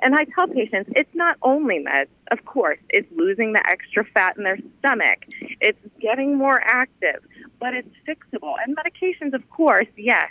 And 0.02 0.16
I 0.16 0.24
tell 0.24 0.48
patients 0.48 0.90
it's 0.96 1.14
not 1.14 1.36
only 1.40 1.78
meds, 1.78 2.08
of 2.32 2.44
course, 2.44 2.80
it's 2.88 3.06
losing 3.14 3.52
the 3.52 3.62
extra 3.68 4.04
fat 4.12 4.36
in 4.36 4.42
their 4.42 4.58
stomach, 4.80 5.20
it's 5.60 5.78
getting 6.00 6.36
more 6.36 6.60
active, 6.60 7.22
but 7.60 7.74
it's 7.74 7.88
fixable. 8.08 8.54
And 8.64 8.76
medications, 8.76 9.32
of 9.34 9.48
course, 9.50 9.86
yes, 9.96 10.30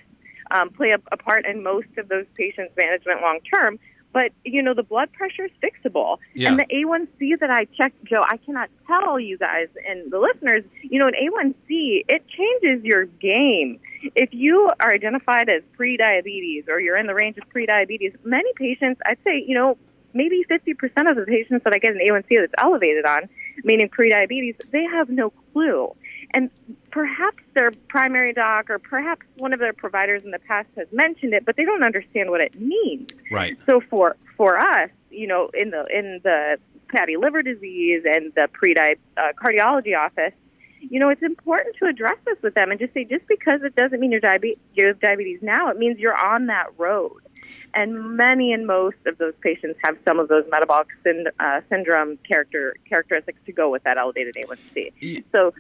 um, 0.52 0.70
play 0.70 0.90
a, 0.90 1.00
a 1.14 1.18
part 1.18 1.46
in 1.46 1.64
most 1.64 1.88
of 1.98 2.10
those 2.10 2.26
patients' 2.36 2.74
management 2.76 3.22
long 3.22 3.40
term. 3.56 3.80
But 4.12 4.32
you 4.44 4.64
know 4.64 4.74
the 4.74 4.84
blood 4.84 5.12
pressure 5.14 5.46
is 5.46 5.52
fixable, 5.62 6.18
Yeah. 6.34 6.50
and 6.50 6.60
the 6.60 6.66
A1C 6.66 7.40
that 7.40 7.52
I 7.52 7.66
checked, 7.66 8.04
Joe, 8.06 8.22
I 8.24 8.38
cannot 8.38 8.70
tell 8.88 9.20
you 9.20 9.38
guys 9.38 9.68
and 9.88 10.12
the 10.12 10.18
listeners. 10.18 10.64
You 10.82 11.00
know, 11.00 11.08
an 11.08 11.14
A1C 11.14 12.06
it 12.08 12.24
changes 12.28 12.84
your 12.84 13.06
game. 13.06 13.80
If 14.16 14.30
you 14.34 14.70
are 14.80 14.94
identified 14.94 15.50
as 15.50 15.62
pre-diabetes 15.76 16.66
or 16.68 16.80
you're 16.80 16.98
in 16.98 17.06
the 17.06 17.14
range 17.14 17.38
of 17.38 17.48
pre-diabetes, 17.50 18.14
many 18.24 18.52
patients, 18.56 19.00
I'd 19.06 19.18
say, 19.24 19.44
you 19.46 19.54
know, 19.56 19.78
maybe 20.14 20.44
50% 20.50 21.10
of 21.10 21.16
the 21.16 21.26
patients 21.28 21.64
that 21.64 21.74
I 21.76 21.78
get 21.78 21.92
an 21.92 22.00
A1C 22.00 22.28
that's 22.40 22.54
elevated 22.58 23.06
on, 23.06 23.30
meaning 23.64 23.90
pre-diabetes, 23.90 24.56
they 24.72 24.86
have 24.86 25.10
no 25.10 25.30
clue. 25.54 25.96
And 26.34 26.50
perhaps 26.92 27.44
their 27.54 27.72
primary 27.88 28.34
doc 28.34 28.70
or 28.70 28.80
perhaps 28.80 29.26
one 29.38 29.54
of 29.54 29.60
their 29.60 29.74
providers 29.74 30.24
in 30.24 30.32
the 30.32 30.40
past 30.40 30.68
has 30.78 30.88
mentioned 30.92 31.34
it, 31.34 31.46
but 31.46 31.56
they 31.56 31.66
don't 31.66 31.84
understand 31.84 32.30
what 32.30 32.42
it 32.42 32.60
means. 32.60 33.10
Right. 33.32 33.58
So 33.68 33.82
for 33.90 34.16
for 34.38 34.58
us, 34.58 34.90
you 35.10 35.28
know, 35.28 35.50
in 35.54 35.72
the 35.72 35.86
in 35.88 36.22
the 36.24 36.58
fatty 36.92 37.18
liver 37.18 37.42
disease 37.42 38.04
and 38.06 38.34
the 38.36 38.48
pre 38.52 38.76
uh, 38.76 39.22
cardiology 39.42 39.98
office, 39.98 40.34
you 40.82 41.00
know, 41.00 41.10
it's 41.10 41.24
important 41.24 41.76
to 41.78 41.86
address 41.86 42.18
this 42.26 42.38
with 42.42 42.54
them 42.54 42.72
and 42.72 42.80
just 42.80 42.94
say 42.94 43.04
just 43.04 43.28
because 43.28 43.62
it 43.64 43.76
doesn't 43.76 44.00
mean 44.00 44.12
you're 44.12 44.22
diabe- 44.22 44.58
you 44.74 44.88
have 44.88 45.00
diabetes 45.00 45.40
now, 45.42 45.70
it 45.70 45.78
means 45.78 46.00
you're 46.00 46.18
on 46.18 46.48
that 46.48 46.68
road. 46.78 47.22
And 47.74 48.18
many 48.18 48.52
and 48.54 48.66
most 48.66 48.98
of 49.06 49.18
those 49.18 49.34
patients 49.42 49.80
have 49.84 49.98
some 50.08 50.20
of 50.20 50.28
those 50.28 50.44
metabolic 50.50 50.88
syn- 51.04 51.28
uh, 51.40 51.62
syndrome 51.70 52.18
character 52.18 52.76
characteristics 52.88 53.40
to 53.46 53.52
go 53.52 53.70
with 53.70 53.84
that 53.84 53.98
elevated 53.98 54.36
A1C. 54.36 55.24
So 55.32 55.54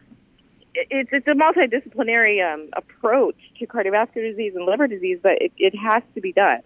it's 0.75 1.09
it's 1.11 1.27
a 1.27 1.33
multidisciplinary 1.33 2.41
um, 2.41 2.69
approach 2.73 3.35
to 3.59 3.67
cardiovascular 3.67 4.31
disease 4.31 4.53
and 4.55 4.65
liver 4.65 4.87
disease, 4.87 5.19
but 5.21 5.33
it, 5.41 5.51
it 5.57 5.75
has 5.75 6.03
to 6.15 6.21
be 6.21 6.31
done. 6.31 6.61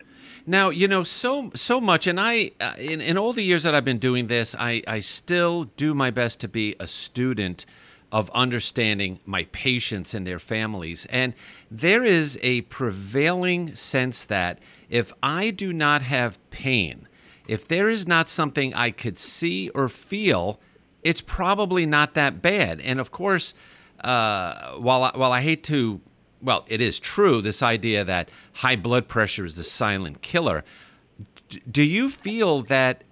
Now 0.46 0.70
you 0.70 0.88
know 0.88 1.04
so 1.04 1.52
so 1.54 1.80
much, 1.80 2.08
and 2.08 2.20
I 2.20 2.52
uh, 2.60 2.74
in 2.78 3.02
in 3.02 3.18
all 3.18 3.34
the 3.34 3.44
years 3.44 3.64
that 3.64 3.74
I've 3.74 3.86
been 3.86 4.00
doing 4.00 4.28
this, 4.28 4.56
I 4.58 4.84
I 4.88 5.00
still 5.00 5.66
do 5.78 5.94
my 5.94 6.12
best 6.12 6.40
to 6.42 6.48
be 6.48 6.76
a 6.80 6.88
student 6.88 7.66
of 8.12 8.30
understanding 8.32 9.20
my 9.26 9.46
patients 9.52 10.14
and 10.14 10.28
their 10.28 10.40
families, 10.40 11.06
and 11.10 11.34
there 11.72 12.04
is 12.04 12.38
a 12.44 12.62
prevailing 12.62 13.74
sense 13.76 14.24
that 14.26 14.60
if 14.90 15.12
I 15.24 15.50
do 15.50 15.74
not 15.74 16.04
have 16.04 16.38
pain, 16.52 17.08
if 17.48 17.68
there 17.68 17.90
is 17.90 18.08
not 18.08 18.30
something 18.30 18.74
I 18.74 18.92
could 18.92 19.18
see 19.18 19.70
or 19.70 19.90
feel, 19.90 20.60
it's 21.04 21.22
probably 21.22 21.86
not 21.86 22.14
that 22.14 22.42
bad. 22.42 22.80
And 22.82 23.00
of 23.00 23.12
course, 23.12 23.54
uh, 24.04 24.74
while 24.74 25.04
I, 25.04 25.12
while 25.18 25.32
I 25.32 25.42
hate 25.42 25.64
to, 25.66 26.02
well, 26.42 26.66
it 26.68 26.82
is 26.82 27.00
true 27.00 27.42
this 27.42 27.64
idea 27.64 28.04
that 28.04 28.30
high 28.54 28.76
blood 28.76 29.08
pressure 29.08 29.46
is 29.46 29.56
the 29.56 29.64
silent 29.64 30.22
killer. 30.22 30.64
D- 31.50 31.62
do 31.70 31.84
you 31.84 32.10
feel 32.10 32.62
that 32.64 33.04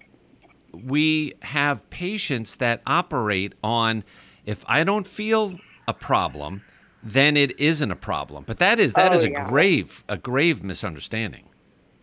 we 0.74 1.34
have 1.42 1.90
patients 1.90 2.56
that 2.58 2.82
operate 2.86 3.54
on 3.64 4.04
if 4.46 4.64
I 4.68 4.84
don't 4.84 5.06
feel 5.06 5.60
a 5.88 5.94
problem, 5.94 6.64
then 7.04 7.36
it 7.38 7.60
isn't 7.60 7.92
a 7.92 7.96
problem. 7.96 8.44
But 8.46 8.58
that 8.60 8.80
is 8.80 8.94
that 8.94 9.12
Oh, 9.12 9.16
is 9.16 9.24
a 9.24 9.30
yeah. 9.30 9.50
grave 9.50 10.04
a 10.08 10.18
grave 10.18 10.64
misunderstanding. 10.64 11.46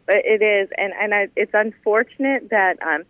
It 0.09 0.43
is, 0.43 0.71
and 0.79 0.93
and 1.01 1.15
I, 1.15 1.29
it's 1.37 1.53
unfortunate 1.55 2.49
that 2.51 2.77
um, 2.83 3.05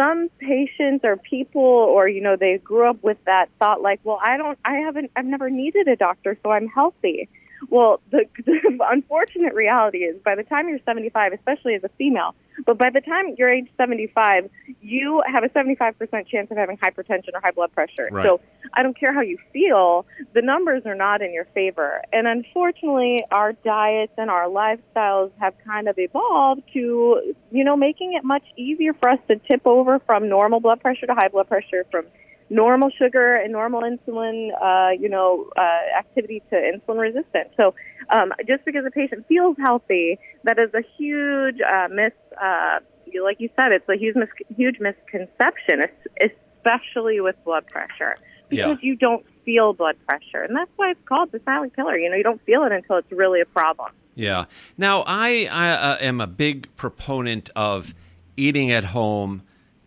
some 0.00 0.30
patients 0.38 1.04
or 1.04 1.16
people, 1.16 1.62
or 1.62 2.08
you 2.08 2.22
know, 2.22 2.36
they 2.36 2.58
grew 2.58 2.88
up 2.88 3.02
with 3.02 3.18
that 3.26 3.50
thought, 3.58 3.82
like, 3.82 4.00
well, 4.02 4.18
I 4.22 4.36
don't, 4.38 4.58
I 4.64 4.76
haven't, 4.76 5.10
I've 5.14 5.26
never 5.26 5.50
needed 5.50 5.88
a 5.88 5.96
doctor, 5.96 6.38
so 6.42 6.50
I'm 6.50 6.68
healthy. 6.68 7.28
Well, 7.68 8.00
the, 8.10 8.26
the 8.44 8.78
unfortunate 8.90 9.54
reality 9.54 9.98
is, 9.98 10.20
by 10.22 10.34
the 10.34 10.42
time 10.42 10.68
you're 10.68 10.78
75, 10.86 11.32
especially 11.32 11.74
as 11.74 11.84
a 11.84 11.90
female, 11.98 12.34
but 12.66 12.78
by 12.78 12.90
the 12.90 13.00
time 13.00 13.34
you're 13.38 13.50
age 13.50 13.68
75, 13.76 14.50
you 14.80 15.20
have 15.26 15.44
a 15.44 15.48
75% 15.48 16.26
chance 16.26 16.50
of 16.50 16.56
having 16.56 16.76
hypertension 16.78 17.34
or 17.34 17.40
high 17.40 17.50
blood 17.50 17.72
pressure. 17.72 18.08
Right. 18.10 18.24
So 18.24 18.40
I 18.74 18.82
don't 18.82 18.98
care 18.98 19.12
how 19.12 19.22
you 19.22 19.38
feel, 19.52 20.06
the 20.34 20.42
numbers 20.42 20.82
are 20.86 20.94
not 20.94 21.22
in 21.22 21.32
your 21.32 21.46
favor. 21.54 22.02
And 22.12 22.26
unfortunately, 22.26 23.20
our 23.30 23.52
diets 23.52 24.12
and 24.16 24.30
our 24.30 24.46
lifestyles 24.46 25.32
have 25.40 25.54
kind 25.64 25.88
of 25.88 25.98
evolved 25.98 26.62
to, 26.74 27.34
you 27.50 27.64
know, 27.64 27.76
making 27.76 28.14
it 28.14 28.24
much 28.24 28.44
easier 28.56 28.94
for 28.94 29.08
us 29.10 29.18
to 29.28 29.36
tip 29.36 29.62
over 29.66 29.98
from 30.00 30.28
normal 30.28 30.60
blood 30.60 30.80
pressure 30.80 31.06
to 31.06 31.14
high 31.14 31.28
blood 31.28 31.48
pressure, 31.48 31.86
from 31.90 32.06
normal 32.50 32.90
sugar 32.90 33.36
and 33.36 33.52
normal 33.52 33.82
insulin, 33.82 34.50
uh, 34.60 34.90
you 34.90 35.08
know, 35.08 35.48
uh, 35.56 35.98
activity 35.98 36.42
to 36.50 36.56
insulin 36.56 36.98
resistant. 36.98 37.48
So 37.58 37.74
um, 38.10 38.32
just 38.46 38.64
because 38.64 38.84
a 38.84 38.90
patient 38.90 39.26
feels 39.28 39.56
healthy, 39.64 40.18
that 40.44 40.58
is 40.58 40.74
a 40.74 40.82
huge 40.98 41.60
uh, 41.60 41.88
mis, 41.88 42.12
uh, 42.42 42.80
like 43.24 43.40
you 43.40 43.48
said, 43.56 43.72
it's 43.72 43.88
a 43.88 43.96
huge, 43.96 44.16
mis- 44.16 44.56
huge 44.56 44.80
misconception, 44.80 45.82
especially 46.20 47.20
with 47.20 47.36
blood 47.44 47.66
pressure. 47.68 48.16
Yeah. 48.50 48.68
Because 48.68 48.82
you 48.82 48.96
don't 48.96 49.24
feel 49.44 49.72
blood 49.72 49.96
pressure. 50.08 50.42
And 50.42 50.56
that's 50.56 50.70
why 50.74 50.90
it's 50.90 51.08
called 51.08 51.30
the 51.30 51.40
silent 51.44 51.76
killer. 51.76 51.96
You 51.96 52.10
know, 52.10 52.16
you 52.16 52.24
don't 52.24 52.44
feel 52.44 52.64
it 52.64 52.72
until 52.72 52.96
it's 52.96 53.12
really 53.12 53.40
a 53.40 53.46
problem. 53.46 53.92
Yeah. 54.16 54.46
Now, 54.76 55.04
I, 55.06 55.48
I 55.50 55.70
uh, 55.70 55.96
am 56.00 56.20
a 56.20 56.26
big 56.26 56.74
proponent 56.74 57.48
of 57.54 57.94
eating 58.36 58.72
at 58.72 58.86
home, 58.86 59.42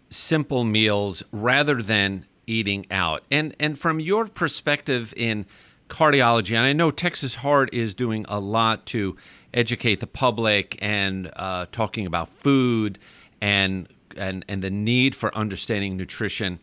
simple 0.10 0.64
meals 0.64 1.24
rather 1.32 1.82
than 1.82 2.26
eating 2.48 2.86
out. 2.92 3.24
And 3.32 3.56
and 3.60 3.78
from 3.78 4.00
your 4.00 4.28
perspective 4.28 5.14
in 5.18 5.46
cardiology, 5.90 6.56
and 6.56 6.66
I 6.66 6.74
know 6.74 6.92
Texas 6.92 7.36
Heart 7.36 7.74
is 7.74 7.94
doing 7.94 8.26
a 8.28 8.40
lot 8.40 8.86
to 8.88 9.16
educate 9.54 10.00
the 10.00 10.08
public 10.08 10.78
and 10.82 11.32
uh, 11.36 11.68
talking 11.72 12.06
about 12.06 12.30
food 12.30 13.00
and 13.42 13.88
and 14.18 14.46
and 14.48 14.62
the 14.62 14.72
need 14.72 15.16
for 15.16 15.36
understanding 15.36 15.98
nutrition. 15.98 16.60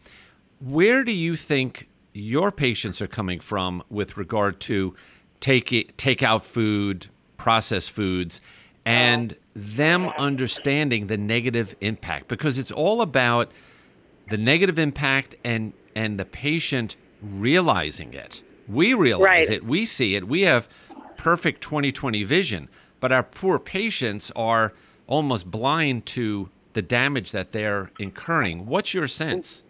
Where 0.60 1.04
do 1.04 1.12
you 1.12 1.36
think 1.36 1.88
your 2.12 2.50
patients 2.50 3.00
are 3.00 3.06
coming 3.06 3.40
from 3.40 3.82
with 3.88 4.16
regard 4.16 4.60
to 4.60 4.94
take 5.40 5.96
take 5.96 6.22
out 6.22 6.44
food, 6.44 7.06
processed 7.36 7.90
foods, 7.90 8.40
and 8.84 9.36
them 9.54 10.08
understanding 10.18 11.06
the 11.06 11.16
negative 11.16 11.74
impact? 11.80 12.28
Because 12.28 12.58
it's 12.58 12.72
all 12.72 13.00
about 13.00 13.52
the 14.30 14.38
negative 14.38 14.78
impact 14.78 15.36
and 15.44 15.72
and 15.94 16.18
the 16.18 16.24
patient 16.24 16.96
realizing 17.22 18.14
it. 18.14 18.42
We 18.68 18.94
realize 18.94 19.48
Right. 19.48 19.50
it. 19.58 19.64
We 19.64 19.84
see 19.84 20.14
it. 20.14 20.26
We 20.28 20.42
have 20.42 20.68
perfect 21.16 21.60
20/20 21.62 22.24
vision, 22.24 22.68
but 23.00 23.12
our 23.12 23.22
poor 23.22 23.58
patients 23.58 24.30
are 24.36 24.72
almost 25.06 25.50
blind 25.50 26.06
to 26.06 26.48
the 26.72 26.82
damage 26.82 27.32
that 27.32 27.50
they're 27.52 27.90
incurring. 27.98 28.66
What's 28.66 28.94
your 28.94 29.08
sense? 29.08 29.64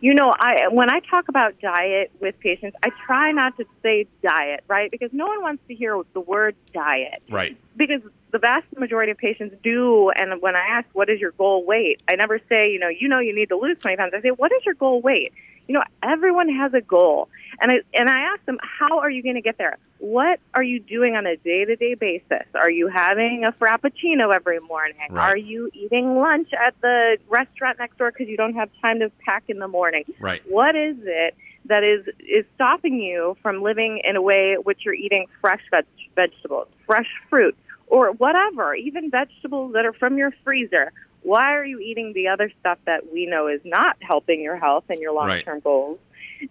You 0.00 0.14
know, 0.14 0.32
I 0.38 0.68
when 0.70 0.90
I 0.90 1.00
talk 1.00 1.28
about 1.28 1.60
diet 1.60 2.10
with 2.20 2.38
patients, 2.40 2.76
I 2.84 2.90
try 3.06 3.32
not 3.32 3.56
to 3.56 3.64
say 3.82 4.06
diet, 4.22 4.64
right? 4.68 4.90
Because 4.90 5.10
no 5.12 5.26
one 5.26 5.42
wants 5.42 5.62
to 5.68 5.74
hear 5.74 6.00
the 6.12 6.20
word 6.20 6.56
diet. 6.72 7.22
Right. 7.28 7.56
Because 7.76 8.02
the 8.32 8.38
vast 8.38 8.66
majority 8.76 9.12
of 9.12 9.18
patients 9.18 9.56
do, 9.62 10.10
and 10.10 10.40
when 10.42 10.56
I 10.56 10.66
ask 10.78 10.88
what 10.92 11.08
is 11.08 11.20
your 11.20 11.32
goal 11.32 11.64
weight, 11.64 12.00
I 12.10 12.16
never 12.16 12.38
say, 12.48 12.70
you 12.70 12.78
know, 12.78 12.88
you 12.88 13.08
know 13.08 13.20
you 13.20 13.34
need 13.34 13.48
to 13.50 13.56
lose 13.56 13.78
20 13.78 13.96
pounds. 13.96 14.12
I 14.16 14.20
say, 14.20 14.30
what 14.30 14.52
is 14.52 14.64
your 14.64 14.74
goal 14.74 15.00
weight? 15.00 15.32
You 15.68 15.74
know, 15.74 15.84
everyone 16.02 16.48
has 16.48 16.74
a 16.74 16.80
goal. 16.80 17.28
And 17.60 17.70
I 17.70 17.76
and 17.94 18.08
I 18.08 18.32
ask 18.32 18.44
them, 18.44 18.58
how 18.62 18.98
are 19.00 19.10
you 19.10 19.22
going 19.22 19.36
to 19.36 19.42
get 19.42 19.58
there? 19.58 19.78
What 19.98 20.40
are 20.54 20.62
you 20.62 20.78
doing 20.78 21.16
on 21.16 21.26
a 21.26 21.36
day-to-day 21.36 21.94
basis? 21.94 22.46
Are 22.54 22.70
you 22.70 22.88
having 22.88 23.44
a 23.44 23.52
frappuccino 23.52 24.34
every 24.34 24.60
morning? 24.60 24.96
Right. 25.10 25.30
Are 25.30 25.36
you 25.36 25.70
eating 25.72 26.16
lunch 26.16 26.50
at 26.52 26.74
the 26.82 27.16
restaurant 27.28 27.78
next 27.78 27.96
door 27.98 28.12
because 28.12 28.28
you 28.28 28.36
don't 28.36 28.54
have 28.54 28.68
time 28.82 29.00
to 29.00 29.10
pack 29.26 29.44
in 29.48 29.58
the 29.58 29.68
morning? 29.68 30.04
Right. 30.20 30.42
What 30.48 30.76
is 30.76 30.96
it 31.02 31.34
that 31.66 31.82
is 31.82 32.06
is 32.18 32.44
stopping 32.54 33.00
you 33.00 33.36
from 33.42 33.62
living 33.62 34.00
in 34.04 34.16
a 34.16 34.22
way 34.22 34.56
which 34.62 34.80
you're 34.84 34.94
eating 34.94 35.26
fresh 35.40 35.62
veg- 35.74 35.86
vegetables, 36.14 36.68
fresh 36.86 37.08
fruit, 37.30 37.56
or 37.86 38.12
whatever, 38.12 38.74
even 38.74 39.10
vegetables 39.10 39.72
that 39.72 39.86
are 39.86 39.94
from 39.94 40.18
your 40.18 40.32
freezer? 40.44 40.92
Why 41.22 41.54
are 41.54 41.64
you 41.64 41.80
eating 41.80 42.12
the 42.12 42.28
other 42.28 42.52
stuff 42.60 42.78
that 42.84 43.12
we 43.12 43.26
know 43.26 43.48
is 43.48 43.60
not 43.64 43.96
helping 44.00 44.40
your 44.40 44.56
health 44.56 44.84
and 44.88 45.00
your 45.00 45.12
long 45.12 45.28
term 45.40 45.60
goals? 45.60 45.98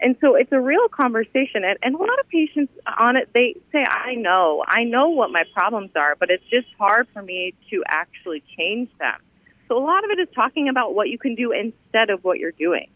And 0.01 0.15
so 0.21 0.35
it's 0.35 0.51
a 0.51 0.59
real 0.59 0.87
conversation. 0.89 1.63
And, 1.63 1.77
and 1.81 1.95
a 1.95 1.97
lot 1.97 2.19
of 2.19 2.27
patients 2.29 2.73
on 2.99 3.15
it, 3.15 3.29
they 3.33 3.55
say, 3.71 3.83
I 3.87 4.15
know, 4.15 4.63
I 4.67 4.83
know 4.83 5.09
what 5.09 5.31
my 5.31 5.43
problems 5.53 5.91
are, 5.95 6.15
but 6.19 6.29
it's 6.29 6.43
just 6.49 6.67
hard 6.77 7.07
for 7.13 7.21
me 7.21 7.53
to 7.69 7.83
actually 7.87 8.43
change 8.57 8.89
them. 8.99 9.19
So 9.67 9.77
a 9.77 9.83
lot 9.83 10.03
of 10.03 10.11
it 10.11 10.19
is 10.19 10.27
talking 10.35 10.69
about 10.69 10.93
what 10.93 11.09
you 11.09 11.17
can 11.17 11.35
do 11.35 11.51
instead 11.51 12.09
of 12.09 12.23
what 12.23 12.39
you're 12.39 12.51
doing. 12.51 12.89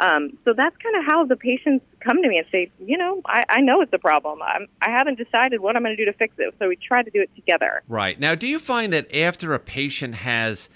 Um, 0.00 0.38
so 0.44 0.52
that's 0.56 0.76
kind 0.76 0.96
of 0.96 1.04
how 1.06 1.24
the 1.24 1.36
patients 1.36 1.84
come 2.00 2.22
to 2.22 2.28
me 2.28 2.38
and 2.38 2.46
say, 2.52 2.70
you 2.78 2.96
know, 2.96 3.20
I, 3.26 3.42
I 3.48 3.60
know 3.60 3.80
it's 3.80 3.92
a 3.92 3.98
problem. 3.98 4.40
I'm, 4.42 4.68
I 4.80 4.90
haven't 4.90 5.18
decided 5.18 5.60
what 5.60 5.76
I'm 5.76 5.82
going 5.82 5.96
to 5.96 6.04
do 6.04 6.10
to 6.10 6.16
fix 6.16 6.34
it. 6.38 6.54
So 6.58 6.68
we 6.68 6.76
try 6.76 7.02
to 7.02 7.10
do 7.10 7.20
it 7.20 7.34
together. 7.34 7.82
Right. 7.88 8.18
Now, 8.18 8.34
do 8.34 8.46
you 8.46 8.58
find 8.60 8.92
that 8.92 9.12
after 9.14 9.54
a 9.54 9.58
patient 9.58 10.16
has 10.16 10.68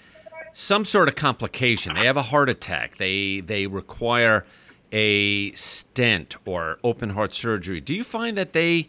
some 0.51 0.83
sort 0.83 1.07
of 1.07 1.15
complication, 1.15 1.95
they 1.95 2.05
have 2.05 2.17
a 2.17 2.23
heart 2.23 2.49
attack, 2.49 2.97
they 2.97 3.39
they 3.39 3.65
require 3.65 4.45
a 4.93 5.51
stent 5.53 6.37
or 6.45 6.77
open 6.83 7.09
heart 7.09 7.33
surgery, 7.33 7.81
do 7.81 7.93
you 7.93 8.03
find 8.03 8.37
that 8.37 8.53
they 8.53 8.87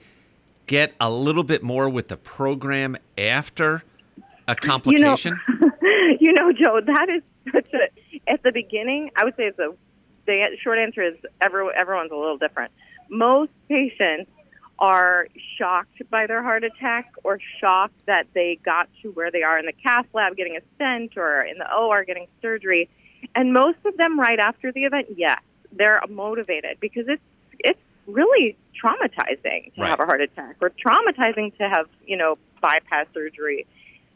get 0.67 0.95
a 1.01 1.11
little 1.11 1.43
bit 1.43 1.63
more 1.63 1.89
with 1.89 2.09
the 2.09 2.17
program 2.17 2.97
after 3.19 3.83
a 4.47 4.55
complication? 4.55 5.41
you 6.21 6.33
know, 6.35 6.53
Joe, 6.53 6.81
that 6.85 7.09
is 7.13 7.23
such 7.53 7.73
a. 7.73 8.31
At 8.31 8.43
the 8.43 8.53
beginning, 8.53 9.11
I 9.17 9.25
would 9.25 9.35
say 9.37 9.45
it's 9.45 9.59
a. 9.59 9.75
The 10.27 10.57
short 10.63 10.79
answer 10.79 11.03
is 11.03 11.17
every, 11.43 11.67
everyone's 11.77 12.11
a 12.11 12.17
little 12.17 12.39
different. 12.39 12.73
Most 13.11 13.51
patients 13.69 14.31
are 14.79 15.29
shocked 15.59 16.03
by 16.11 16.27
their 16.27 16.43
heart 16.43 16.65
attack 16.65 17.13
or 17.23 17.39
shocked 17.61 18.07
that 18.07 18.27
they 18.33 18.59
got 18.65 18.89
to 19.03 19.11
where 19.11 19.31
they 19.31 19.43
are 19.43 19.59
in 19.59 19.67
the 19.67 19.73
cath 19.73 20.07
lab 20.15 20.35
getting 20.35 20.57
a 20.57 20.61
stent 20.75 21.17
or 21.19 21.43
in 21.43 21.59
the 21.59 21.75
OR 21.75 22.05
getting 22.05 22.27
surgery. 22.41 22.89
And 23.35 23.53
most 23.53 23.79
of 23.85 23.97
them 23.99 24.19
right 24.19 24.39
after 24.39 24.73
the 24.73 24.85
event, 24.85 25.09
yes, 25.15 25.41
they're 25.77 26.01
motivated 26.09 26.79
because 26.81 27.05
it's 27.09 27.23
it's 27.59 27.81
really 28.07 28.57
traumatizing 28.83 29.73
to 29.75 29.81
Right. 29.81 29.91
have 29.91 30.01
a 30.01 30.07
heart 30.07 30.21
attack 30.21 30.57
or 30.61 30.71
traumatizing 30.71 31.57
to 31.59 31.69
have, 31.69 31.89
you 32.07 32.17
know, 32.17 32.37
bypass 32.61 33.07
surgery. 33.15 33.67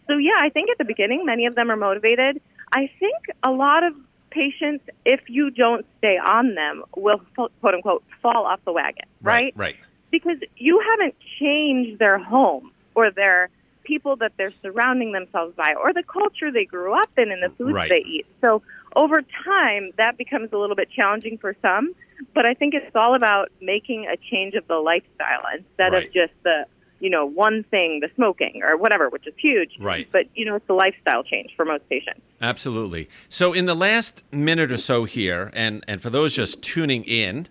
So 0.06 0.16
yeah, 0.16 0.32
I 0.38 0.50
think 0.50 0.70
at 0.70 0.78
the 0.78 0.84
beginning 0.84 1.24
many 1.24 1.46
of 1.46 1.54
them 1.54 1.70
are 1.70 1.76
motivated. 1.76 2.40
I 2.74 2.90
think 2.98 3.16
a 3.42 3.50
lot 3.50 3.84
of 3.84 3.94
patients, 4.30 4.84
if 5.06 5.20
you 5.28 5.50
don't 5.50 5.86
stay 5.98 6.18
on 6.18 6.54
them, 6.54 6.84
will 6.96 7.20
quote 7.34 7.52
unquote 7.74 8.04
fall 8.22 8.46
off 8.46 8.60
the 8.64 8.72
wagon, 8.72 9.06
right? 9.22 9.52
Right. 9.56 9.76
Because 10.10 10.36
you 10.56 10.82
haven't 10.90 11.14
changed 11.38 11.98
their 11.98 12.18
home 12.18 12.72
or 12.94 13.10
their 13.10 13.50
people 13.88 14.14
that 14.16 14.32
they're 14.36 14.52
surrounding 14.62 15.12
themselves 15.12 15.54
by 15.56 15.72
or 15.82 15.92
the 15.94 16.02
culture 16.04 16.52
they 16.52 16.66
grew 16.66 16.92
up 16.92 17.10
in 17.16 17.32
and 17.32 17.42
the 17.42 17.48
foods 17.56 17.74
Right. 17.74 17.90
they 17.90 18.04
eat. 18.06 18.26
So 18.44 18.62
over 18.94 19.22
time 19.44 19.90
that 19.96 20.16
becomes 20.18 20.50
a 20.52 20.58
little 20.58 20.76
bit 20.76 20.88
challenging 20.90 21.38
for 21.38 21.56
some, 21.62 21.94
but 22.34 22.44
I 22.46 22.52
think 22.54 22.74
it's 22.74 22.94
all 22.94 23.14
about 23.16 23.48
making 23.60 24.06
a 24.06 24.16
change 24.30 24.54
of 24.54 24.66
the 24.68 24.76
lifestyle 24.76 25.42
instead 25.56 25.92
Right. 25.94 26.06
of 26.06 26.12
just 26.12 26.32
the 26.44 26.66
you 27.00 27.10
know, 27.10 27.24
one 27.26 27.62
thing, 27.70 28.00
the 28.00 28.10
smoking 28.16 28.60
or 28.68 28.76
whatever, 28.76 29.08
which 29.08 29.24
is 29.24 29.32
huge. 29.38 29.70
Right. 29.78 30.08
But, 30.10 30.24
you 30.34 30.44
know, 30.44 30.56
it's 30.56 30.66
the 30.66 30.72
lifestyle 30.74 31.22
change 31.22 31.50
for 31.54 31.64
most 31.64 31.88
patients. 31.88 32.22
Absolutely. 32.42 33.08
So, 33.28 33.52
in 33.52 33.66
the 33.66 33.76
last 33.76 34.24
minute 34.32 34.72
or 34.72 34.78
so 34.78 35.04
here, 35.04 35.52
and, 35.54 35.84
and 35.86 36.02
for 36.02 36.10
those 36.10 36.34
just 36.34 36.60
tuning 36.60 37.04
in, 37.04 37.46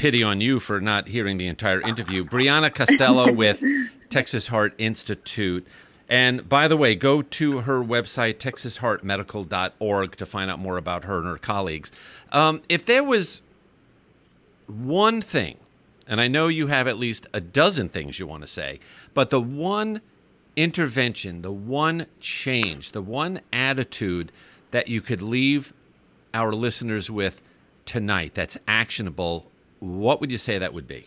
pity 0.00 0.22
on 0.22 0.40
you 0.40 0.58
for 0.58 0.80
not 0.80 1.08
hearing 1.08 1.36
the 1.36 1.46
entire 1.46 1.82
interview. 1.82 2.24
Brianna 2.30 2.74
Costello 2.74 3.30
with 3.30 3.62
Texas 4.08 4.48
Heart 4.48 4.72
Institute. 4.78 5.66
And 6.08 6.48
by 6.48 6.68
the 6.68 6.76
way, 6.78 6.94
go 6.94 7.20
to 7.20 7.60
her 7.60 7.84
website, 7.84 8.36
texasheartmedical.org, 8.36 10.16
to 10.16 10.24
find 10.24 10.50
out 10.50 10.58
more 10.58 10.78
about 10.78 11.04
her 11.04 11.18
and 11.18 11.26
her 11.26 11.36
colleagues. 11.36 11.92
Um, 12.32 12.62
if 12.70 12.86
there 12.86 13.04
was 13.04 13.42
one 14.66 15.20
thing, 15.20 15.58
and 16.08 16.18
I 16.18 16.28
know 16.28 16.48
you 16.48 16.68
have 16.68 16.88
at 16.88 16.98
least 16.98 17.26
a 17.34 17.40
dozen 17.42 17.90
things 17.90 18.18
you 18.18 18.26
want 18.26 18.42
to 18.42 18.46
say, 18.46 18.80
but 19.12 19.28
the 19.28 19.40
one 19.40 20.00
intervention, 20.56 21.42
the 21.42 21.52
one 21.52 22.06
change, 22.20 22.92
the 22.92 23.02
one 23.02 23.42
attitude 23.52 24.32
that 24.70 24.88
you 24.88 25.02
could 25.02 25.20
leave 25.20 25.74
our 26.32 26.54
listeners 26.54 27.10
with 27.10 27.42
tonight 27.84 28.32
that's 28.34 28.56
actionable, 28.66 29.49
what 29.80 30.20
would 30.20 30.30
you 30.30 30.38
say 30.38 30.58
that 30.58 30.72
would 30.72 30.86
be? 30.86 31.06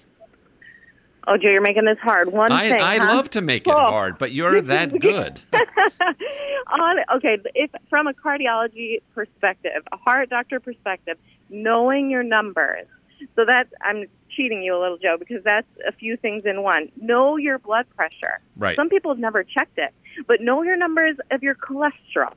Oh, 1.26 1.38
Joe, 1.38 1.50
you're 1.50 1.62
making 1.62 1.86
this 1.86 1.98
hard. 2.00 2.34
One 2.34 2.52
I, 2.52 2.70
thing. 2.70 2.82
I 2.82 2.98
huh? 2.98 3.16
love 3.16 3.30
to 3.32 3.42
make 3.42 3.66
it 3.66 3.74
Oh. 3.74 3.78
hard, 3.80 4.18
but 4.18 4.34
you're 4.34 4.60
that 4.74 5.00
good. 5.00 5.40
On 5.54 6.98
okay, 7.18 7.38
if 7.56 7.70
from 7.90 8.08
a 8.08 8.14
cardiology 8.14 9.02
perspective, 9.14 9.84
a 9.92 9.98
heart 9.98 10.30
doctor 10.30 10.60
perspective, 10.60 11.18
knowing 11.50 12.10
your 12.10 12.24
numbers. 12.24 12.88
So 13.36 13.46
that's 13.48 13.70
I'm 13.82 14.06
cheating 14.36 14.64
you 14.64 14.76
a 14.76 14.80
little, 14.80 14.98
Joe, 14.98 15.18
because 15.20 15.44
that's 15.44 15.68
a 15.88 15.92
few 15.92 16.18
things 16.18 16.44
in 16.46 16.64
one. 16.64 16.92
Know 17.00 17.38
your 17.38 17.60
blood 17.60 17.86
pressure. 17.96 18.40
Right. 18.58 18.76
Some 18.76 18.90
people 18.90 19.12
have 19.12 19.20
never 19.20 19.44
checked 19.44 19.78
it, 19.78 19.94
but 20.28 20.42
know 20.42 20.62
your 20.64 20.76
numbers 20.78 21.16
of 21.32 21.44
your 21.44 21.56
cholesterol. 21.56 22.34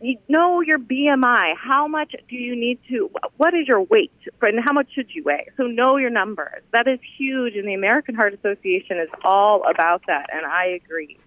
You 0.00 0.18
know 0.28 0.60
your 0.60 0.78
BMI. 0.78 1.54
How 1.56 1.86
much 1.86 2.14
do 2.28 2.36
you 2.36 2.54
need 2.56 2.78
to? 2.88 3.10
What 3.36 3.54
is 3.54 3.66
your 3.66 3.82
weight, 3.82 4.12
and 4.42 4.60
how 4.64 4.72
much 4.72 4.88
should 4.94 5.08
you 5.14 5.22
weigh? 5.24 5.48
So 5.56 5.64
know 5.64 5.96
your 5.96 6.10
numbers. 6.10 6.62
That 6.72 6.86
is 6.86 6.98
huge, 7.16 7.56
and 7.56 7.66
the 7.66 7.74
American 7.74 8.14
Heart 8.14 8.34
Association 8.34 8.98
is 8.98 9.08
all 9.24 9.62
about 9.68 10.02
that, 10.06 10.30
and 10.32 10.44
I 10.44 10.66
agree. 10.66 11.18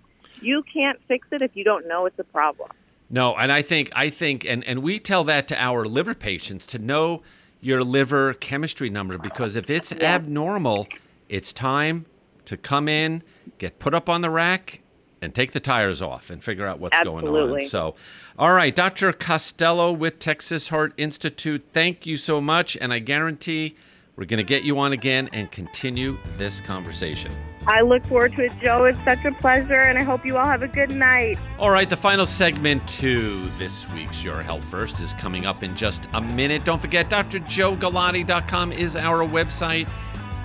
You 0.41 0.63
can't 0.71 0.99
fix 1.07 1.27
it 1.31 1.41
if 1.41 1.55
you 1.55 1.63
don't 1.63 1.87
know 1.87 2.05
it's 2.05 2.19
a 2.19 2.23
problem. 2.23 2.69
No, 3.09 3.35
and 3.35 3.51
I 3.51 3.61
think 3.61 3.89
I 3.95 4.09
think 4.09 4.45
and, 4.45 4.63
and 4.65 4.83
we 4.83 4.99
tell 4.99 5.23
that 5.23 5.47
to 5.47 5.61
our 5.61 5.85
liver 5.85 6.13
patients 6.13 6.65
to 6.67 6.79
know 6.79 7.21
your 7.61 7.83
liver 7.83 8.33
chemistry 8.33 8.89
number 8.89 9.17
because 9.17 9.55
if 9.55 9.69
it's 9.69 9.93
abnormal, 9.93 10.87
it's 11.29 11.53
time 11.53 12.05
to 12.45 12.57
come 12.57 12.87
in, 12.87 13.23
get 13.57 13.79
put 13.79 13.93
up 13.93 14.09
on 14.09 14.21
the 14.21 14.29
rack 14.29 14.81
and 15.22 15.34
take 15.34 15.51
the 15.51 15.59
tires 15.59 16.01
off 16.01 16.30
and 16.30 16.43
figure 16.43 16.65
out 16.68 16.80
what's 16.80 16.97
going 17.03 17.28
on. 17.28 17.36
Absolutely. 17.36 17.68
So, 17.68 17.95
all 18.38 18.53
right, 18.53 18.76
Dr. 18.76 19.11
Costello 19.13 19.91
with 19.91 20.20
Texas 20.20 20.70
Heart 20.70 20.93
Institute, 20.97 21.65
thank 21.74 22.05
you 22.05 22.18
so 22.18 22.39
much 22.39 22.78
and 22.80 22.93
I 22.93 22.99
guarantee 22.99 23.76
We're 24.18 24.26
going 24.26 24.39
to 24.39 24.43
get 24.43 24.63
you 24.63 24.80
on 24.80 24.93
again 24.93 25.30
and 25.32 25.51
continue 25.51 26.18
this 26.38 26.59
conversation. 26.59 27.32
I 27.68 27.82
look 27.82 28.03
forward 28.07 28.36
to 28.38 28.45
it, 28.45 28.53
Joe. 28.59 28.86
It's 28.86 29.03
such 29.03 29.24
a 29.26 29.32
pleasure, 29.32 29.82
and 29.82 29.95
I 29.95 30.01
hope 30.01 30.26
you 30.26 30.38
all 30.38 30.45
have 30.45 30.63
a 30.63 30.68
good 30.68 30.89
night. 30.89 31.38
All 31.59 31.70
right, 31.70 31.88
the 31.88 31.97
final 31.97 32.26
segment 32.26 32.88
to 32.89 33.47
this 33.59 33.88
week's 33.93 34.24
Your 34.24 34.41
Health 34.41 34.63
First 34.63 35.01
is 35.01 35.13
coming 35.13 35.45
up 35.45 35.61
in 35.61 35.76
just 35.76 36.07
a 36.15 36.22
minute. 36.22 36.65
Don't 36.65 36.82
forget, 36.82 37.11
drjoegalati.com 37.11 38.72
is 38.72 38.95
our 38.95 39.20
website. 39.20 39.88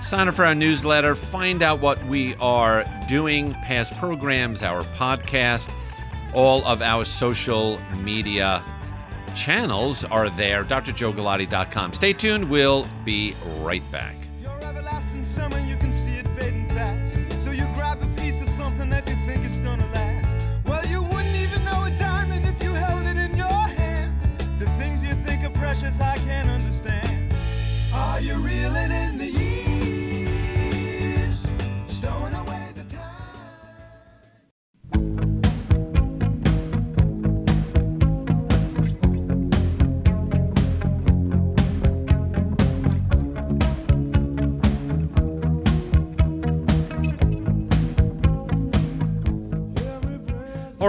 Sign 0.03 0.27
up 0.27 0.35
for 0.35 0.43
our 0.43 0.53
newsletter, 0.53 1.15
find 1.15 1.63
out 1.63 1.79
what 1.79 2.03
we 2.07 2.35
are 2.35 2.83
doing, 3.07 3.53
past 3.53 3.97
programs, 3.97 4.61
our 4.61 4.83
podcast, 4.83 5.73
all 6.33 6.63
of 6.65 6.81
our 6.81 7.05
social 7.05 7.79
media 8.03 8.61
channels 9.33 10.03
are 10.03 10.29
there. 10.31 10.65
drjoegalati.com. 10.65 11.93
Stay 11.93 12.11
tuned. 12.11 12.49
We'll 12.49 12.85
be 13.05 13.33
right 13.61 13.89
back. 13.93 14.17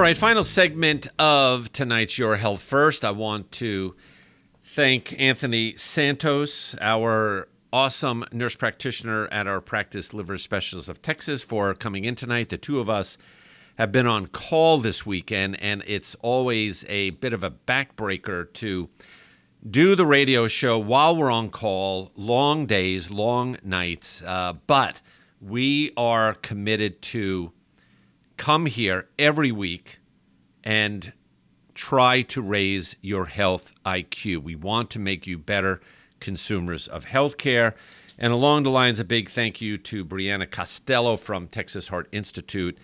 Right, 0.04 0.18
final 0.18 0.44
segment 0.44 1.08
of 1.18 1.72
tonight's 1.72 2.18
Your 2.18 2.36
Health 2.36 2.60
First. 2.60 3.06
I 3.06 3.10
want 3.10 3.50
to 3.52 3.94
thank 4.62 5.18
Anthony 5.18 5.76
Santos, 5.76 6.76
our 6.78 7.48
awesome 7.72 8.22
nurse 8.30 8.54
practitioner 8.54 9.28
at 9.32 9.46
our 9.46 9.62
practice 9.62 10.12
liver 10.12 10.36
specialist 10.36 10.90
of 10.90 11.00
Texas, 11.00 11.40
for 11.40 11.72
coming 11.72 12.04
in 12.04 12.16
tonight. 12.16 12.50
The 12.50 12.58
two 12.58 12.80
of 12.80 12.90
us 12.90 13.16
have 13.78 13.92
been 13.92 14.06
on 14.06 14.26
call 14.26 14.76
this 14.76 15.06
weekend, 15.06 15.58
and 15.62 15.82
it's 15.86 16.14
always 16.16 16.84
a 16.90 17.08
bit 17.08 17.32
of 17.32 17.42
a 17.42 17.50
backbreaker 17.50 18.52
to 18.52 18.90
do 19.70 19.94
the 19.94 20.04
radio 20.04 20.46
show 20.46 20.78
while 20.78 21.16
we're 21.16 21.30
on 21.30 21.48
call, 21.48 22.12
long 22.14 22.66
days, 22.66 23.10
long 23.10 23.56
nights. 23.64 24.22
Uh, 24.22 24.52
but 24.66 25.00
we 25.40 25.92
are 25.96 26.34
committed 26.34 27.00
to 27.00 27.52
come 28.36 28.66
here 28.66 29.08
every 29.18 29.52
week 29.52 29.98
and 30.62 31.12
try 31.74 32.22
to 32.22 32.40
raise 32.40 32.96
your 33.00 33.26
health 33.26 33.74
IQ. 33.84 34.42
We 34.42 34.54
want 34.54 34.90
to 34.90 34.98
make 34.98 35.26
you 35.26 35.38
better 35.38 35.80
consumers 36.20 36.88
of 36.88 37.06
healthcare. 37.06 37.74
And 38.18 38.32
along 38.32 38.62
the 38.62 38.70
lines, 38.70 39.00
a 39.00 39.04
big 39.04 39.28
thank 39.28 39.60
you 39.60 39.76
to 39.78 40.04
Brianna 40.04 40.50
Costello 40.50 41.16
from 41.16 41.48
Texas 41.48 41.88
Heart 41.88 42.08
Institute. 42.12 42.78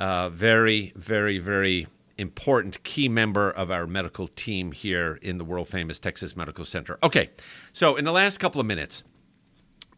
Uh, 0.00 0.28
very, 0.30 0.92
very, 0.96 1.38
very 1.38 1.86
important 2.16 2.82
key 2.82 3.08
member 3.08 3.50
of 3.50 3.70
our 3.70 3.86
medical 3.86 4.28
team 4.28 4.72
here 4.72 5.18
in 5.20 5.38
the 5.38 5.44
world 5.44 5.68
famous 5.68 5.98
Texas 5.98 6.36
Medical 6.36 6.64
Center. 6.64 6.98
Okay, 7.02 7.30
so 7.72 7.96
in 7.96 8.04
the 8.04 8.12
last 8.12 8.38
couple 8.38 8.60
of 8.60 8.66
minutes, 8.66 9.02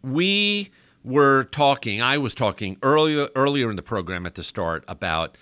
we 0.03 0.70
were 1.07 1.44
talking, 1.44 2.02
I 2.02 2.18
was 2.18 2.34
talking 2.34 2.76
earlier 2.82 3.28
earlier 3.36 3.70
in 3.70 3.76
the 3.76 3.82
program 3.82 4.26
at 4.26 4.34
the 4.34 4.42
start 4.42 4.84
about 4.88 5.38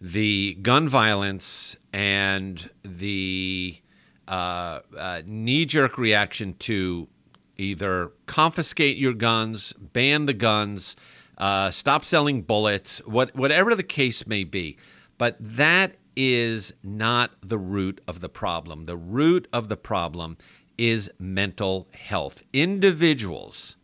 the 0.00 0.54
gun 0.62 0.88
violence 0.88 1.76
and 1.92 2.70
the 2.84 3.82
uh, 4.28 4.80
uh, 4.96 5.22
knee 5.26 5.66
jerk 5.66 5.98
reaction 5.98 6.54
to 6.60 7.08
either 7.56 8.12
confiscate 8.26 8.96
your 8.96 9.12
guns, 9.12 9.72
ban 9.72 10.26
the 10.26 10.32
guns, 10.32 10.94
uh, 11.38 11.70
stop 11.72 12.04
selling 12.04 12.42
bullets, 12.42 13.04
what, 13.04 13.34
whatever 13.34 13.74
the 13.74 13.82
case 13.82 14.26
may 14.28 14.44
be. 14.44 14.78
But 15.18 15.36
that 15.40 15.96
is 16.14 16.72
not 16.84 17.32
the 17.42 17.58
root 17.58 18.00
of 18.06 18.20
the 18.20 18.28
problem. 18.28 18.84
The 18.84 18.96
root 18.96 19.48
of 19.52 19.68
the 19.68 19.76
problem 19.76 20.38
is 20.78 21.10
mental 21.18 21.88
health. 21.92 22.44
Individuals 22.52 23.76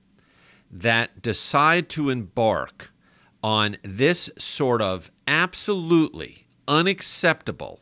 that 0.70 1.22
decide 1.22 1.88
to 1.90 2.10
embark 2.10 2.92
on 3.42 3.76
this 3.82 4.30
sort 4.38 4.82
of 4.82 5.10
absolutely 5.28 6.46
unacceptable, 6.66 7.80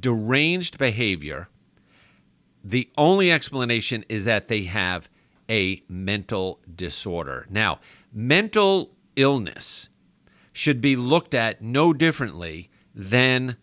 deranged 0.00 0.78
behavior, 0.78 1.48
the 2.64 2.90
only 2.96 3.30
explanation 3.30 4.04
is 4.08 4.24
that 4.24 4.48
they 4.48 4.64
have 4.64 5.08
a 5.48 5.82
mental 5.88 6.60
disorder. 6.74 7.46
Now, 7.48 7.78
mental 8.12 8.90
illness 9.14 9.88
should 10.52 10.80
be 10.80 10.96
looked 10.96 11.34
at 11.34 11.62
no 11.62 11.92
differently 11.92 12.70
than 12.94 13.56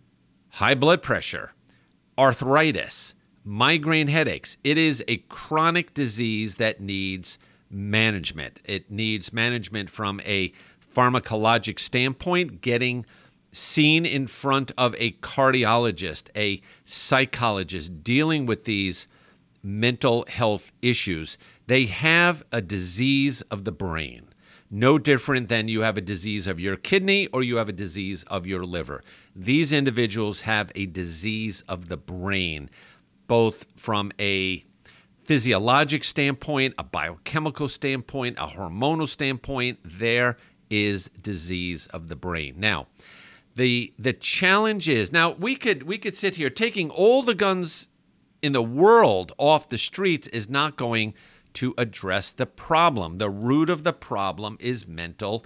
high 0.51 0.75
blood 0.75 1.01
pressure, 1.01 1.53
arthritis, 2.17 3.15
migraine 3.43 4.07
headaches. 4.07 4.57
It 4.63 4.77
is 4.77 5.03
a 5.07 5.17
chronic 5.17 5.93
disease 5.93 6.55
that 6.55 6.79
needs 6.79 7.39
management. 7.73 8.61
It 8.63 8.89
needs 8.91 9.33
management 9.33 9.89
from 9.89 10.21
a 10.21 10.53
pharmacologic 10.95 11.79
standpoint, 11.79 12.61
getting 12.61 13.05
seen 13.51 14.05
in 14.05 14.27
front 14.27 14.71
of 14.77 14.95
a 14.97 15.11
cardiologist, 15.13 16.29
a 16.35 16.61
psychologist, 16.85 18.03
dealing 18.03 18.45
with 18.45 18.65
these 18.65 19.07
mental 19.61 20.25
health 20.27 20.71
issues. 20.81 21.37
They 21.67 21.85
have 21.85 22.43
a 22.51 22.61
disease 22.61 23.41
of 23.43 23.63
the 23.63 23.71
brain, 23.71 24.27
no 24.69 24.97
different 24.97 25.49
than 25.49 25.67
you 25.67 25.81
have 25.81 25.97
a 25.97 26.01
disease 26.01 26.47
of 26.47 26.59
your 26.59 26.75
kidney 26.75 27.27
or 27.27 27.43
you 27.43 27.57
have 27.57 27.69
a 27.69 27.73
disease 27.73 28.23
of 28.23 28.45
your 28.45 28.65
liver. 28.65 29.03
These 29.35 29.71
individuals 29.71 30.41
have 30.41 30.71
a 30.75 30.87
disease 30.87 31.61
of 31.67 31.89
the 31.89 31.97
brain, 31.97 32.69
both 33.27 33.65
from 33.75 34.11
a 34.19 34.65
physiologic 35.23 36.03
standpoint, 36.03 36.73
a 36.77 36.83
biochemical 36.83 37.67
standpoint, 37.67 38.37
a 38.37 38.47
hormonal 38.47 39.07
standpoint, 39.07 39.79
there 39.83 40.37
is 40.69 41.09
disease 41.21 41.87
of 41.87 42.07
the 42.07 42.15
brain. 42.15 42.55
Now, 42.57 42.87
the 43.55 43.93
the 43.99 44.13
challenge 44.13 44.87
is 44.89 45.11
now 45.11 45.31
we 45.31 45.55
could 45.55 45.83
we 45.83 45.97
could 45.97 46.15
sit 46.15 46.35
here 46.35 46.49
taking 46.49 46.89
all 46.89 47.21
the 47.21 47.35
guns 47.35 47.89
in 48.41 48.53
the 48.53 48.63
world 48.63 49.31
off 49.37 49.69
the 49.69 49.77
streets 49.77 50.27
is 50.29 50.49
not 50.49 50.75
going 50.75 51.13
to 51.53 51.73
address 51.77 52.31
the 52.31 52.47
problem. 52.47 53.19
The 53.19 53.29
root 53.29 53.69
of 53.69 53.83
the 53.83 53.93
problem 53.93 54.57
is 54.59 54.87
mental 54.87 55.45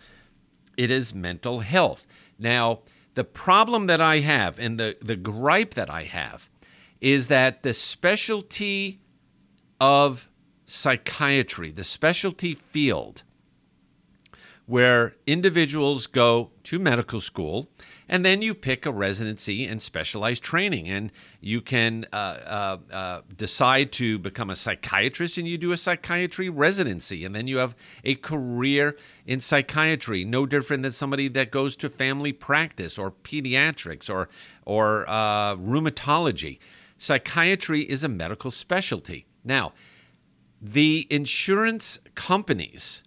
it 0.78 0.92
is 0.92 1.14
mental 1.14 1.62
health. 1.62 2.06
Now, 2.40 2.82
the 3.16 3.24
problem 3.24 3.88
that 3.88 4.00
I 4.00 4.20
have 4.20 4.58
and 4.60 4.80
the 4.80 4.96
the 5.02 5.16
gripe 5.16 5.74
that 5.74 5.90
I 5.90 6.04
have 6.04 6.50
is 7.02 7.28
that 7.28 7.64
the 7.64 7.74
specialty 7.74 9.02
of 9.80 10.30
psychiatry, 10.66 11.72
the 11.72 11.84
specialty 11.84 12.54
field 12.54 13.24
where 14.68 15.16
individuals 15.26 16.08
go 16.08 16.52
to 16.62 16.78
medical 16.78 17.22
school 17.22 17.70
and 18.10 18.26
then 18.26 18.42
you 18.42 18.54
pick 18.54 18.86
a 18.86 18.92
residency 18.92 19.66
and 19.66 19.82
specialized 19.82 20.44
training 20.44 20.90
and 20.90 21.10
you 21.40 21.62
can 21.62 22.06
uh, 22.12 22.16
uh, 22.16 22.78
uh, 22.92 23.22
decide 23.36 23.94
to 23.94 24.20
become 24.20 24.50
a 24.50 24.56
psychiatrist 24.56 25.38
and 25.38 25.48
you 25.48 25.58
do 25.58 25.72
a 25.72 25.78
psychiatry 25.78 26.50
residency 26.50 27.24
and 27.24 27.34
then 27.34 27.48
you 27.48 27.58
have 27.58 27.76
a 28.04 28.16
career 28.16 28.98
in 29.26 29.40
psychiatry 29.40 30.26
no 30.26 30.46
different 30.46 30.84
than 30.84 30.92
somebody 30.92 31.30
that 31.30 31.50
goes 31.50 31.78
to 31.78 31.90
family 31.90 32.34
practice 32.34 32.98
or 32.98 33.12
pediatrics 33.12 34.14
or, 34.14 34.28
or 34.66 35.06
uh, 35.08 35.56
rheumatology. 35.56 36.60
Psychiatry 36.98 37.82
is 37.82 38.04
a 38.04 38.10
medical 38.10 38.52
specialty 38.52 39.28
now 39.48 39.74
the 40.62 41.08
insurance 41.10 42.00
companies 42.16 43.04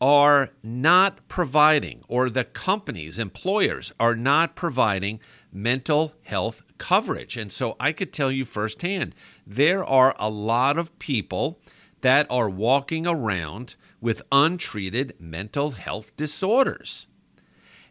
are 0.00 0.50
not 0.64 1.28
providing, 1.28 2.02
or 2.08 2.28
the 2.28 2.42
companies, 2.42 3.20
employers, 3.20 3.92
are 4.00 4.16
not 4.16 4.56
providing 4.56 5.20
mental 5.52 6.12
health 6.22 6.62
coverage. 6.76 7.36
And 7.36 7.52
so 7.52 7.76
I 7.78 7.92
could 7.92 8.12
tell 8.12 8.32
you 8.32 8.44
firsthand 8.44 9.14
there 9.46 9.84
are 9.84 10.16
a 10.18 10.28
lot 10.28 10.76
of 10.76 10.98
people 10.98 11.60
that 12.00 12.26
are 12.28 12.50
walking 12.50 13.06
around 13.06 13.76
with 14.00 14.22
untreated 14.32 15.14
mental 15.20 15.70
health 15.70 16.16
disorders. 16.16 17.06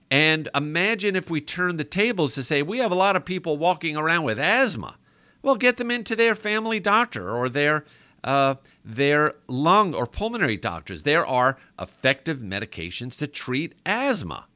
And 0.09 0.49
imagine 0.53 1.15
if 1.15 1.29
we 1.29 1.39
turn 1.39 1.77
the 1.77 1.85
tables 1.85 2.35
to 2.35 2.43
say 2.43 2.61
we 2.61 2.79
have 2.79 2.91
a 2.91 2.95
lot 2.95 3.15
of 3.15 3.23
people 3.23 3.57
walking 3.57 3.95
around 3.95 4.23
with 4.23 4.37
asthma. 4.37 4.97
Well, 5.41 5.55
get 5.55 5.77
them 5.77 5.91
into 5.91 6.15
their 6.15 6.35
family 6.35 6.79
doctor 6.79 7.31
or 7.31 7.49
their 7.49 7.85
uh, 8.23 8.55
their 8.85 9.33
lung 9.47 9.95
or 9.95 10.05
pulmonary 10.05 10.57
doctors. 10.57 11.03
There 11.03 11.25
are 11.25 11.57
effective 11.79 12.39
medications 12.39 13.17
to 13.17 13.27
treat 13.27 13.73
asthma. 13.85 14.47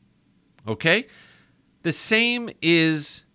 Okay? 0.68 1.08
The 1.82 1.92
same 1.92 2.50
is 2.62 3.26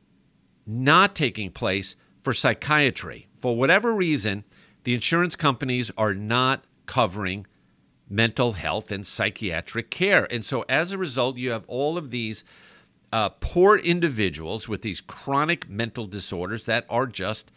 not 0.67 1.17
taking 1.17 1.51
place 1.51 1.97
for 2.21 2.33
psychiatry. 2.33 3.27
For 3.39 3.57
whatever 3.57 3.95
reason, 3.95 4.45
the 4.85 4.95
insurance 4.95 5.35
companies 5.35 5.91
are 5.97 6.15
not 6.15 6.65
covering 6.87 7.47
mental 8.09 8.53
health 8.53 8.91
and 8.91 9.07
psychiatric 9.07 9.91
care. 9.91 10.33
And 10.33 10.45
so 10.45 10.65
as 10.69 10.93
a 10.93 10.99
result, 10.99 11.37
you 11.37 11.51
have 11.51 11.65
all 11.67 11.97
of 11.97 12.11
these 12.11 12.45
uh, 13.13 13.31
poor 13.41 13.77
individuals 13.77 14.69
with 14.69 14.83
these 14.83 15.01
chronic 15.01 15.69
mental 15.69 16.07
disorders 16.07 16.65
that 16.67 16.87
are 16.89 17.07
just 17.07 17.53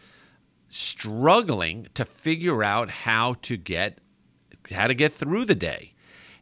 struggling 0.68 1.86
to 1.94 2.04
figure 2.04 2.64
out 2.64 2.90
how 2.90 3.34
to 3.34 3.56
get 3.56 3.98
how 4.72 4.86
to 4.86 4.94
get 4.94 5.12
through 5.12 5.44
the 5.44 5.54
day. 5.54 5.92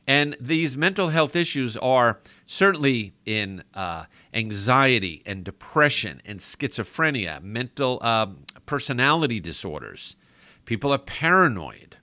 And 0.06 0.36
these 0.40 0.76
mental 0.76 1.08
health 1.08 1.36
issues 1.36 1.76
are 1.76 2.20
certainly 2.46 3.14
in 3.24 3.62
uh, 3.74 4.04
anxiety 4.34 5.22
and 5.26 5.44
depression 5.44 6.20
and 6.24 6.40
schizophrenia, 6.40 7.42
mental 7.42 7.98
uh, 8.00 8.28
personality 8.66 9.38
disorders. 9.38 10.16
People 10.64 10.92
are 10.92 10.98
paranoid. 10.98 11.96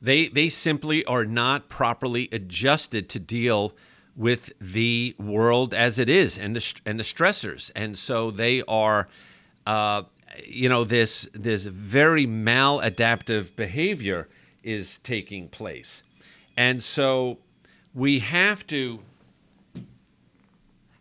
They, 0.00 0.28
they 0.28 0.48
simply 0.48 1.04
are 1.04 1.24
not 1.24 1.68
properly 1.68 2.28
adjusted 2.32 3.08
to 3.10 3.20
deal 3.20 3.74
with 4.16 4.52
the 4.60 5.14
world 5.18 5.72
as 5.74 5.98
it 5.98 6.10
is 6.10 6.38
and 6.38 6.56
the, 6.56 6.80
and 6.84 6.98
the 6.98 7.04
stressors. 7.04 7.70
And 7.74 7.96
so 7.96 8.30
they 8.30 8.62
are, 8.68 9.08
uh, 9.66 10.02
you 10.46 10.68
know, 10.68 10.84
this, 10.84 11.28
this 11.32 11.64
very 11.64 12.26
maladaptive 12.26 13.56
behavior 13.56 14.28
is 14.62 14.98
taking 14.98 15.48
place. 15.48 16.02
And 16.56 16.82
so 16.82 17.38
we 17.94 18.20
have 18.20 18.66
to 18.68 19.00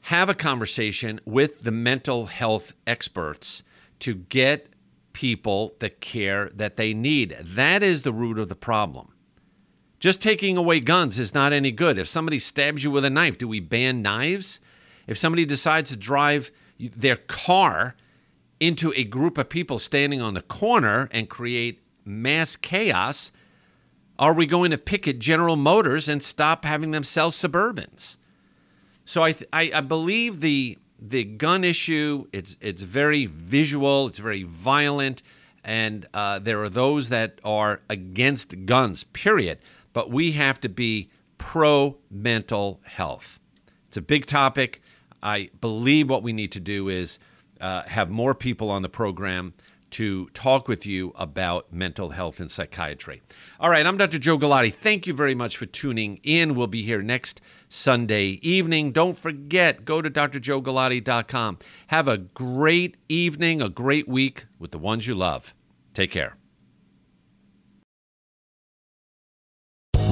have 0.01 0.30
a 0.30 0.34
conversation 0.34 1.20
with 1.26 1.64
the 1.64 1.72
mental 1.72 2.26
health 2.26 2.74
experts 2.88 3.64
to 3.99 4.16
get 4.16 4.68
people 5.14 5.74
the 5.80 5.89
care 5.89 6.49
that 6.53 6.76
they 6.76 6.93
need. 6.93 7.38
That 7.41 7.84
is 7.84 8.01
the 8.01 8.14
root 8.14 8.39
of 8.39 8.49
the 8.49 8.55
problem. 8.55 9.14
Just 10.02 10.20
taking 10.20 10.58
away 10.58 10.80
guns 10.80 11.20
is 11.20 11.34
not 11.36 11.54
any 11.54 11.70
good. 11.72 11.99
If 11.99 12.08
somebody 12.08 12.39
stabs 12.39 12.84
you 12.84 12.89
with 12.89 13.06
a 13.06 13.10
knife, 13.12 13.38
do 13.38 13.47
we 13.47 13.60
ban 13.60 14.02
knives? 14.02 14.60
If 15.06 15.16
somebody 15.16 15.45
decides 15.45 15.91
to 15.91 15.95
drive 15.95 16.52
their 16.80 17.18
car 17.18 17.95
into 18.60 18.91
a 18.95 19.04
group 19.04 19.38
of 19.38 19.47
people 19.49 19.78
standing 19.78 20.20
on 20.20 20.34
the 20.34 20.41
corner 20.41 21.08
and 21.12 21.30
create 21.30 21.84
mass 22.04 22.56
chaos, 22.56 23.32
are 24.18 24.34
we 24.34 24.47
going 24.47 24.72
to 24.72 24.78
picket 24.80 25.20
General 25.20 25.56
Motors 25.56 26.10
and 26.10 26.24
stop 26.24 26.66
having 26.66 26.89
them 26.89 27.04
sell 27.04 27.30
Suburbans? 27.30 28.18
So 29.06 29.22
I, 29.22 29.34
th- 29.34 29.49
I, 29.54 29.72
I 29.76 29.82
believe 29.82 30.39
the 30.39 30.80
the 31.04 31.24
gun 31.24 31.64
issue 31.64 32.26
it's 32.32 32.58
it's 32.60 32.82
very 32.82 33.28
visual, 33.28 34.08
it's 34.08 34.20
very 34.20 34.43
violent, 34.43 35.22
and 35.64 36.08
uh, 36.14 36.39
there 36.39 36.62
are 36.64 36.70
those 36.70 37.10
that 37.10 37.39
are 37.43 37.82
against 37.88 38.66
guns. 38.66 39.04
Period. 39.04 39.60
But 39.93 40.11
we 40.11 40.33
have 40.33 40.59
to 40.61 40.69
be 40.69 41.09
pro 41.37 41.97
mental 42.09 42.79
health. 42.83 43.39
It's 43.87 43.97
a 43.97 44.01
big 44.01 44.25
topic. 44.25 44.81
I 45.21 45.49
believe 45.59 46.09
what 46.09 46.23
we 46.23 46.33
need 46.33 46.51
to 46.53 46.59
do 46.59 46.89
is 46.89 47.19
uh, 47.59 47.83
have 47.83 48.09
more 48.09 48.33
people 48.33 48.69
on 48.69 48.81
the 48.81 48.89
program 48.89 49.53
to 49.91 50.27
talk 50.29 50.67
with 50.67 50.85
you 50.85 51.11
about 51.15 51.71
mental 51.71 52.09
health 52.11 52.39
and 52.39 52.49
psychiatry. 52.49 53.21
All 53.59 53.69
right, 53.69 53.85
I'm 53.85 53.97
Dr. 53.97 54.19
Joe 54.19 54.37
Galati. 54.37 54.73
Thank 54.73 55.05
you 55.05 55.13
very 55.13 55.35
much 55.35 55.57
for 55.57 55.65
tuning 55.65 56.19
in. 56.23 56.55
We'll 56.55 56.67
be 56.67 56.81
here 56.81 57.01
next 57.01 57.41
Sunday 57.67 58.39
evening. 58.41 58.91
Don't 58.91 59.17
forget, 59.17 59.85
go 59.85 60.01
to 60.01 60.09
drjoegalati.com. 60.09 61.59
Have 61.87 62.07
a 62.07 62.17
great 62.17 62.97
evening, 63.09 63.61
a 63.61 63.69
great 63.69 64.07
week 64.07 64.45
with 64.57 64.71
the 64.71 64.79
ones 64.79 65.07
you 65.07 65.15
love. 65.15 65.53
Take 65.93 66.11
care. 66.11 66.40